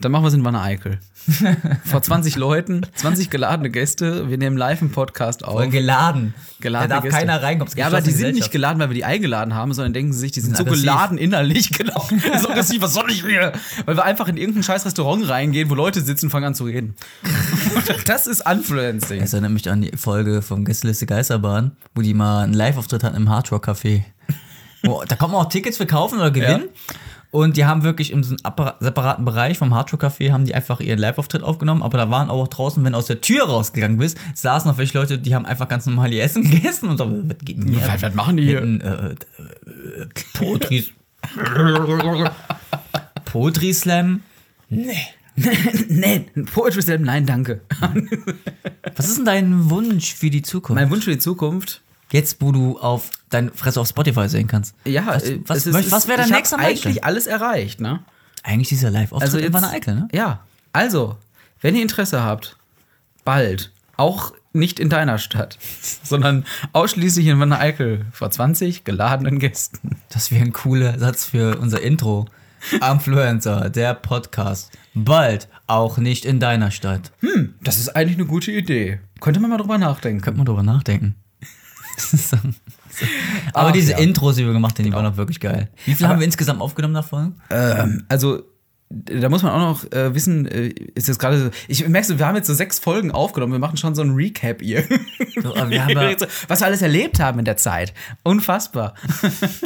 dann 0.00 0.12
machen 0.12 0.22
wir 0.22 0.28
es 0.28 0.34
in 0.34 0.44
Wanne 0.44 0.60
Eickel. 0.60 1.00
Vor 1.84 2.00
20 2.00 2.36
Leuten, 2.36 2.86
20 2.94 3.30
geladene 3.30 3.68
Gäste, 3.68 4.30
wir 4.30 4.38
nehmen 4.38 4.56
live 4.56 4.80
einen 4.80 4.92
Podcast 4.92 5.44
auf. 5.44 5.54
Voll 5.54 5.70
geladen. 5.70 6.34
Geladene 6.60 6.88
da 6.88 6.94
darf 6.94 7.02
Gäste. 7.02 7.18
keiner 7.18 7.42
reinkommen. 7.42 7.72
Ja, 7.76 7.88
aber 7.88 8.00
die 8.00 8.12
sind 8.12 8.36
nicht 8.36 8.52
geladen, 8.52 8.78
weil 8.78 8.90
wir 8.90 8.94
die 8.94 9.04
eingeladen 9.04 9.54
haben, 9.54 9.74
sondern 9.74 9.92
denken 9.92 10.12
sie 10.12 10.20
sich, 10.20 10.30
die 10.30 10.40
sind 10.40 10.56
so 10.56 10.62
aggressiv. 10.62 10.82
geladen 10.82 11.18
innerlich, 11.18 11.72
genau. 11.76 12.06
so 12.40 12.48
aggressiv, 12.48 12.80
was 12.80 12.94
soll 12.94 13.10
ich 13.10 13.24
mir? 13.24 13.52
Weil 13.86 13.96
wir 13.96 14.04
einfach 14.04 14.28
in 14.28 14.36
irgendein 14.36 14.62
scheiß 14.62 14.86
Restaurant 14.86 15.28
reingehen, 15.28 15.68
wo 15.68 15.74
Leute 15.74 16.00
sitzen 16.00 16.26
und 16.26 16.30
fangen 16.30 16.46
an 16.46 16.54
zu 16.54 16.64
reden. 16.64 16.94
das 18.06 18.28
ist 18.28 18.48
Influencing. 18.48 19.18
Das 19.20 19.32
erinnert 19.32 19.50
mich 19.50 19.68
an 19.68 19.82
die 19.82 19.96
Folge 19.96 20.42
vom 20.42 20.64
Gästeliste 20.64 21.06
Geisterbahn, 21.06 21.72
wo 21.96 22.02
die 22.02 22.14
mal 22.14 22.44
einen 22.44 22.54
Live-Auftritt 22.54 23.02
hatten 23.02 23.16
im 23.16 23.28
Hardrock 23.28 23.66
Café. 23.66 24.04
Wo, 24.84 25.02
da 25.02 25.16
kann 25.16 25.32
man 25.32 25.44
auch 25.44 25.48
Tickets 25.48 25.76
verkaufen 25.76 26.20
oder 26.20 26.30
gewinnen. 26.30 26.68
Und 27.30 27.58
die 27.58 27.66
haben 27.66 27.82
wirklich 27.82 28.10
im 28.12 28.24
so 28.24 28.30
einem 28.34 28.38
appara- 28.44 28.76
separaten 28.80 29.24
Bereich 29.26 29.58
vom 29.58 29.74
Hardrock 29.74 30.02
Café 30.04 30.32
haben 30.32 30.46
die 30.46 30.54
einfach 30.54 30.80
ihren 30.80 30.98
Live-Auftritt 30.98 31.42
aufgenommen, 31.42 31.82
aber 31.82 31.98
da 31.98 32.10
waren 32.10 32.30
auch 32.30 32.48
draußen, 32.48 32.82
wenn 32.84 32.92
du 32.92 32.98
aus 32.98 33.04
der 33.06 33.20
Tür 33.20 33.44
rausgegangen 33.44 33.98
bist, 33.98 34.16
saßen 34.34 34.70
noch 34.70 34.78
welche 34.78 34.96
Leute, 34.96 35.18
die 35.18 35.34
haben 35.34 35.44
einfach 35.44 35.68
ganz 35.68 35.84
normal 35.84 36.10
ihr 36.12 36.22
Essen 36.22 36.42
gegessen 36.50 36.88
und 36.88 36.96
so, 36.96 37.04
was 37.10 37.36
geht 37.44 37.58
denn 37.58 37.68
hier? 37.68 37.86
Was- 37.86 38.00
was 38.02 38.14
machen 38.14 38.38
die 38.38 38.44
hier? 38.44 38.60
Mitten, 38.62 38.80
Äh, 38.80 39.10
äh, 39.10 40.06
Poetry. 40.34 40.84
Poetry 43.24 43.72
Slam? 43.74 44.22
nee, 44.70 46.26
Poetry 46.52 46.82
Slam, 46.82 47.02
nein, 47.02 47.26
danke. 47.26 47.60
Was 48.96 49.08
ist 49.08 49.18
denn 49.18 49.24
dein 49.24 49.70
Wunsch 49.70 50.14
für 50.14 50.30
die 50.30 50.42
Zukunft? 50.42 50.80
mein 50.80 50.90
Wunsch 50.90 51.04
für 51.04 51.12
die 51.12 51.18
Zukunft. 51.18 51.82
Jetzt, 52.10 52.40
wo 52.40 52.52
du 52.52 52.78
auf 52.78 53.10
dein 53.28 53.52
Fresse 53.52 53.80
auf 53.80 53.88
Spotify 53.88 54.28
sehen 54.28 54.46
kannst. 54.46 54.74
Ja, 54.84 55.06
was, 55.06 55.24
äh, 55.24 55.40
was, 55.46 55.90
was 55.90 56.08
wäre 56.08 56.22
dein 56.22 56.30
nächster 56.30 56.58
eigentlich 56.58 56.84
Meilenstein? 56.84 57.04
alles 57.04 57.26
erreicht, 57.26 57.80
ne? 57.80 58.00
Eigentlich 58.42 58.68
dieser 58.68 58.90
Live-Auftritt 58.90 59.34
Also 59.34 59.38
in 59.46 59.52
Wanne 59.52 59.70
Eickel, 59.70 59.94
ne? 59.94 60.08
Ja, 60.12 60.40
also, 60.72 61.16
wenn 61.60 61.74
ihr 61.76 61.82
Interesse 61.82 62.22
habt, 62.22 62.56
bald, 63.24 63.72
auch 63.96 64.32
nicht 64.52 64.80
in 64.80 64.88
deiner 64.88 65.18
Stadt, 65.18 65.58
sondern 66.02 66.44
ausschließlich 66.72 67.26
in 67.26 67.40
Wanne 67.40 67.58
Eickel 67.58 68.06
vor 68.12 68.30
20 68.30 68.84
geladenen 68.84 69.38
Gästen. 69.38 69.96
Das 70.08 70.30
wäre 70.32 70.44
ein 70.44 70.52
cooler 70.52 70.98
Satz 70.98 71.26
für 71.26 71.58
unser 71.58 71.82
Intro. 71.82 72.26
Influencer, 72.72 73.70
der 73.70 73.94
Podcast. 73.94 74.72
Bald 74.94 75.48
auch 75.68 75.98
nicht 75.98 76.24
in 76.24 76.40
deiner 76.40 76.70
Stadt. 76.72 77.12
Das 77.62 77.78
ist 77.78 77.90
eigentlich 77.90 78.18
eine 78.18 78.26
gute 78.26 78.50
Idee. 78.50 78.98
Könnte 79.20 79.38
man 79.38 79.50
mal 79.50 79.58
drüber 79.58 79.78
nachdenken. 79.78 80.20
Könnte 80.22 80.38
man 80.38 80.46
drüber 80.46 80.64
nachdenken. 80.64 81.14
Aber 83.52 83.68
Ach, 83.68 83.72
diese 83.72 83.92
ja. 83.92 83.98
Intros, 83.98 84.36
die 84.36 84.44
wir 84.46 84.52
gemacht 84.52 84.78
haben, 84.78 84.84
die 84.84 84.92
waren 84.92 85.06
auch 85.06 85.16
wirklich 85.16 85.40
geil. 85.40 85.68
Wie 85.84 85.94
viel 85.94 86.04
Aber- 86.06 86.14
haben 86.14 86.20
wir 86.20 86.26
insgesamt 86.26 86.60
aufgenommen 86.60 86.94
davon? 86.94 87.34
Ähm, 87.50 88.04
also, 88.08 88.42
da 88.90 89.28
muss 89.28 89.42
man 89.42 89.52
auch 89.52 89.58
noch 89.84 89.92
äh, 89.92 90.14
wissen, 90.14 90.46
äh, 90.46 90.68
ist 90.94 91.08
jetzt 91.08 91.18
gerade 91.18 91.38
so, 91.38 91.50
ich 91.68 91.86
merke 91.86 92.18
wir 92.18 92.26
haben 92.26 92.36
jetzt 92.36 92.46
so 92.46 92.54
sechs 92.54 92.78
Folgen 92.78 93.12
aufgenommen, 93.12 93.52
wir 93.52 93.58
machen 93.58 93.76
schon 93.76 93.94
so 93.94 94.00
ein 94.02 94.14
Recap 94.14 94.62
hier. 94.62 94.82
So, 95.42 95.54
wir 95.54 95.84
haben 95.84 95.90
ja- 95.90 96.16
Was 96.48 96.60
wir 96.60 96.66
alles 96.66 96.80
erlebt 96.82 97.20
haben 97.20 97.38
in 97.38 97.44
der 97.44 97.58
Zeit. 97.58 97.92
Unfassbar. 98.22 98.94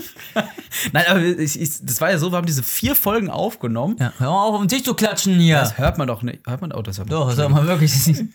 Nein, 0.92 1.04
aber 1.08 1.20
ich, 1.22 1.60
ich, 1.60 1.70
das 1.86 2.00
war 2.00 2.10
ja 2.10 2.18
so, 2.18 2.32
wir 2.32 2.36
haben 2.36 2.46
diese 2.46 2.62
vier 2.64 2.94
Folgen 2.96 3.30
aufgenommen. 3.30 3.96
Ja, 4.00 4.12
hör 4.18 4.30
mal 4.30 4.42
auf, 4.44 4.54
auf 4.56 4.60
den 4.60 4.68
Tisch 4.68 4.82
zu 4.82 4.94
klatschen 4.94 5.38
hier. 5.38 5.56
Das 5.58 5.78
hört 5.78 5.98
man 5.98 6.08
doch 6.08 6.22
nicht. 6.22 6.46
Hört 6.46 6.60
man, 6.60 6.72
oh, 6.72 6.82
das 6.82 6.98
hört 6.98 7.08
man. 7.08 7.18
Doch, 7.18 7.30
sag 7.32 7.48
mal 7.50 7.66
wirklich. 7.66 7.92
Du 8.04 8.26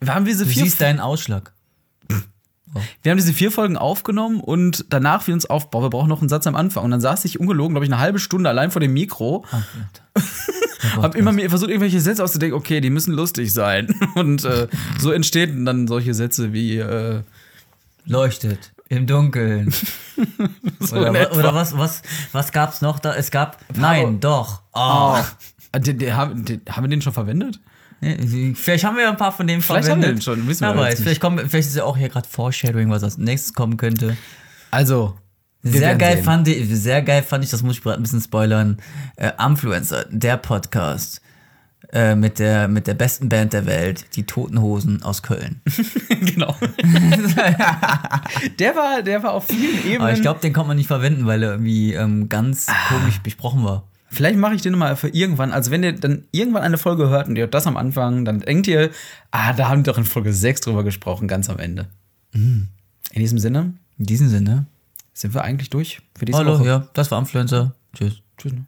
Wir 0.00 0.14
haben 0.14 0.24
diese 0.24 0.46
vier 0.46 0.62
siehst 0.64 0.80
deinen 0.80 1.00
Ausschlag. 1.00 1.52
Wir 3.02 3.10
haben 3.10 3.18
diese 3.18 3.32
vier 3.32 3.50
Folgen 3.50 3.76
aufgenommen 3.76 4.40
und 4.40 4.84
danach 4.90 5.22
fiel 5.22 5.34
uns 5.34 5.46
auf, 5.46 5.70
boah, 5.70 5.82
wir 5.82 5.90
brauchen 5.90 6.08
noch 6.08 6.20
einen 6.20 6.28
Satz 6.28 6.46
am 6.46 6.54
Anfang. 6.54 6.84
Und 6.84 6.90
dann 6.90 7.00
saß 7.00 7.24
ich 7.24 7.40
ungelogen, 7.40 7.74
glaube 7.74 7.84
ich, 7.84 7.92
eine 7.92 8.00
halbe 8.00 8.18
Stunde 8.18 8.48
allein 8.48 8.70
vor 8.70 8.80
dem 8.80 8.92
Mikro. 8.92 9.44
hab 10.96 11.14
immer 11.14 11.32
mir 11.32 11.48
versucht, 11.50 11.70
irgendwelche 11.70 12.00
Sätze 12.00 12.22
auszudenken, 12.22 12.58
okay, 12.58 12.80
die 12.80 12.90
müssen 12.90 13.14
lustig 13.14 13.52
sein. 13.52 13.94
Und 14.14 14.44
äh, 14.44 14.68
so 14.98 15.10
entstehen 15.10 15.64
dann 15.64 15.88
solche 15.88 16.14
Sätze 16.14 16.52
wie, 16.52 16.78
äh, 16.78 17.22
Leuchtet 18.06 18.72
im 18.88 19.06
Dunkeln. 19.06 19.72
so 20.80 20.96
Oder, 20.96 21.32
oder 21.32 21.54
was, 21.54 21.78
was, 21.78 22.02
was 22.32 22.50
gab's 22.50 22.82
noch 22.82 22.98
da? 22.98 23.14
Es 23.14 23.30
gab. 23.30 23.58
Nein, 23.76 24.20
doch. 24.20 24.62
Oh. 24.72 25.16
Oh. 25.16 25.78
Den, 25.78 25.98
den, 25.98 26.44
den, 26.44 26.62
haben 26.68 26.84
wir 26.84 26.88
den 26.88 27.00
schon 27.00 27.12
verwendet? 27.12 27.60
Nee, 28.00 28.54
Vielleicht 28.54 28.84
haben 28.84 28.96
wir 28.96 29.08
ein 29.08 29.16
paar 29.16 29.32
von 29.32 29.46
denen 29.46 29.60
Vielleicht 29.62 29.86
verwendet. 29.86 30.08
haben 30.08 30.16
wir 30.16 30.18
den 30.20 30.22
schon, 30.22 30.48
wissen 30.48 30.66
wir 30.66 30.76
weiß, 30.76 31.00
vielleicht, 31.00 31.20
kommen, 31.20 31.38
vielleicht 31.48 31.68
ist 31.68 31.76
ja 31.76 31.84
auch 31.84 31.96
hier 31.96 32.08
gerade 32.08 32.26
Foreshadowing, 32.28 32.88
was 32.90 33.04
als 33.04 33.18
nächstes 33.18 33.52
kommen 33.52 33.76
könnte. 33.76 34.16
Also, 34.70 35.16
Sehr 35.62 35.96
geil, 35.96 36.16
sehen. 36.16 36.24
fand 36.24 36.48
ich, 36.48 36.66
sehr 36.70 37.02
geil 37.02 37.22
fand 37.22 37.44
ich, 37.44 37.50
das 37.50 37.62
muss 37.62 37.76
ich 37.76 37.82
gerade 37.82 38.00
ein 38.00 38.02
bisschen 38.02 38.20
spoilern. 38.22 38.78
Äh, 39.16 39.32
Influencer, 39.44 40.06
der 40.10 40.38
Podcast 40.38 41.20
äh, 41.92 42.14
mit, 42.14 42.38
der, 42.38 42.68
mit 42.68 42.86
der 42.86 42.94
besten 42.94 43.28
Band 43.28 43.52
der 43.52 43.66
Welt, 43.66 44.16
die 44.16 44.24
Toten 44.24 44.60
Hosen 44.62 45.02
aus 45.02 45.22
Köln. 45.22 45.60
genau. 46.08 46.54
der, 48.58 48.74
war, 48.76 49.02
der 49.02 49.22
war 49.22 49.32
auf 49.32 49.46
vielen 49.46 49.78
Ebenen. 49.84 50.00
Aber 50.02 50.12
ich 50.12 50.22
glaube, 50.22 50.40
den 50.40 50.52
konnte 50.52 50.68
man 50.68 50.76
nicht 50.76 50.86
verwenden, 50.86 51.26
weil 51.26 51.42
er 51.42 51.50
irgendwie 51.52 51.94
ähm, 51.94 52.28
ganz 52.28 52.66
Ah. 52.68 52.74
komisch 52.88 53.18
besprochen 53.18 53.64
war. 53.64 53.84
Vielleicht 54.12 54.38
mache 54.38 54.54
ich 54.54 54.62
den 54.62 54.76
mal 54.76 54.96
für 54.96 55.08
irgendwann. 55.08 55.52
Also, 55.52 55.70
wenn 55.70 55.84
ihr 55.84 55.92
dann 55.92 56.24
irgendwann 56.32 56.62
eine 56.62 56.78
Folge 56.78 57.08
hört 57.08 57.28
und 57.28 57.36
ihr 57.36 57.42
hört 57.42 57.54
das 57.54 57.66
am 57.68 57.76
Anfang, 57.76 58.24
dann 58.24 58.40
denkt 58.40 58.66
ihr, 58.66 58.90
ah, 59.30 59.52
da 59.52 59.68
haben 59.68 59.84
wir 59.84 59.92
doch 59.92 59.98
in 59.98 60.04
Folge 60.04 60.32
6 60.32 60.62
drüber 60.62 60.82
gesprochen, 60.82 61.28
ganz 61.28 61.48
am 61.48 61.58
Ende. 61.60 61.86
Mm. 62.32 62.62
In 63.12 63.20
diesem 63.20 63.38
Sinne 63.38 63.74
In 63.98 64.06
diesem 64.06 64.28
Sinne. 64.28 64.66
sind 65.12 65.32
wir 65.32 65.42
eigentlich 65.42 65.70
durch 65.70 66.00
für 66.18 66.24
diese 66.24 66.38
Hallo, 66.38 66.58
Woche. 66.58 66.66
ja, 66.66 66.88
das 66.92 67.10
war 67.10 67.20
Influencer. 67.20 67.74
Tschüss. 67.96 68.20
Tschüss. 68.36 68.52
ne? 68.52 68.66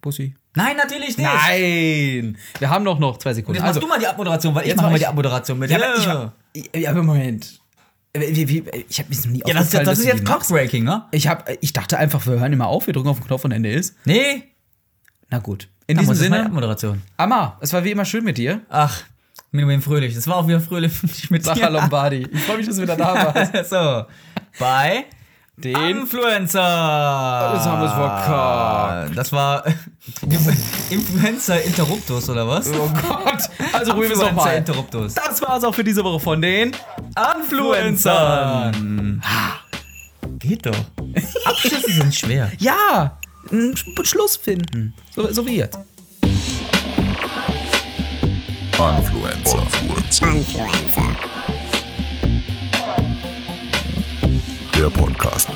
Bussi. 0.00 0.34
Nein, 0.54 0.76
natürlich 0.76 1.18
nicht. 1.18 1.28
Nein! 1.28 2.38
Wir 2.58 2.70
haben 2.70 2.84
noch, 2.84 2.98
noch 2.98 3.18
zwei 3.18 3.34
Sekunden. 3.34 3.56
Jetzt 3.56 3.66
machst 3.66 3.82
du 3.82 3.86
mal 3.88 3.98
die 3.98 4.06
Abmoderation, 4.06 4.54
weil 4.54 4.62
ich 4.62 4.68
jetzt 4.68 4.76
mache 4.76 4.86
mach 4.86 4.92
mal 4.92 4.98
die 4.98 5.06
Abmoderation 5.06 5.58
mit. 5.58 5.70
ja, 5.70 5.76
aber 5.76 6.32
ich, 6.52 6.70
ja, 6.74 6.90
aber 6.90 7.02
Moment. 7.02 7.60
Wie, 8.20 8.48
wie, 8.48 8.64
ich 8.88 8.98
habe 8.98 9.08
mich 9.08 9.24
noch 9.24 9.32
nie 9.32 9.42
Ja, 9.46 9.54
das, 9.54 9.70
das 9.70 9.98
ist 9.98 10.04
jetzt. 10.04 10.24
Cockbreaking, 10.24 10.84
ne? 10.84 11.04
Ich, 11.10 11.28
hab, 11.28 11.48
ich 11.60 11.72
dachte 11.72 11.98
einfach, 11.98 12.26
wir 12.26 12.40
hören 12.40 12.52
immer 12.52 12.66
auf, 12.66 12.86
wir 12.86 12.94
drücken 12.94 13.08
auf 13.08 13.18
den 13.18 13.26
Knopf 13.26 13.44
und 13.44 13.52
Ende 13.52 13.72
ist. 13.72 13.96
Nee. 14.04 14.44
Na 15.30 15.38
gut. 15.38 15.68
In 15.86 15.96
Dann 15.96 16.02
diesem 16.02 16.12
es 16.12 16.18
Sinne, 16.18 16.46
Abmoderation. 16.46 17.02
Amma, 17.16 17.58
es 17.60 17.72
war 17.72 17.84
wie 17.84 17.90
immer 17.90 18.04
schön 18.04 18.24
mit 18.24 18.38
dir. 18.38 18.60
Ach, 18.68 19.02
Minumin 19.52 19.80
Fröhlich. 19.80 20.14
Das 20.14 20.26
war 20.26 20.36
auch 20.36 20.48
wieder 20.48 20.60
fröhlich 20.60 20.92
mit 21.30 21.44
Sacha 21.44 21.66
dir. 21.66 21.70
Lombardi. 21.70 22.26
Ich 22.32 22.42
freue 22.42 22.58
mich, 22.58 22.66
dass 22.66 22.76
du 22.76 22.82
wieder 22.82 22.96
da 22.96 23.34
warst. 23.34 23.70
so. 23.70 24.04
Bei 24.58 25.04
Den 25.58 25.74
Influencer. 25.74 26.58
Das 27.54 27.64
haben 27.64 27.80
wir 27.80 27.88
verkackt. 27.88 29.16
Das 29.16 29.32
war 29.32 29.64
Influencer 30.90 31.62
Interruptus 31.62 32.28
oder 32.28 32.46
was? 32.46 32.68
Oh 32.68 32.90
Gott. 33.08 33.48
Also 33.72 33.92
ruhen 33.92 34.02
wir 34.02 34.10
es 34.10 34.18
Influencer 34.18 34.32
nochmal. 34.34 34.56
Interruptus. 34.56 35.14
Das 35.14 35.40
war's 35.40 35.64
auch 35.64 35.74
für 35.74 35.82
diese 35.84 36.04
Woche 36.04 36.20
von 36.20 36.42
den 36.42 36.72
Influencern. 37.38 39.22
Geht 40.38 40.66
doch. 40.66 40.76
Abschlüsse 41.46 41.90
sind 41.90 42.14
schwer. 42.14 42.52
Ja, 42.58 43.16
einen 43.50 43.74
Sch- 43.74 44.04
Schluss 44.04 44.36
finden. 44.36 44.92
So, 45.14 45.32
so 45.32 45.46
wie 45.46 45.56
jetzt. 45.56 45.78
Influencer. 48.72 49.62
Influencer. 49.62 50.26
Influencer. 50.28 51.35
Der 54.76 54.90
Podcast. 54.90 55.48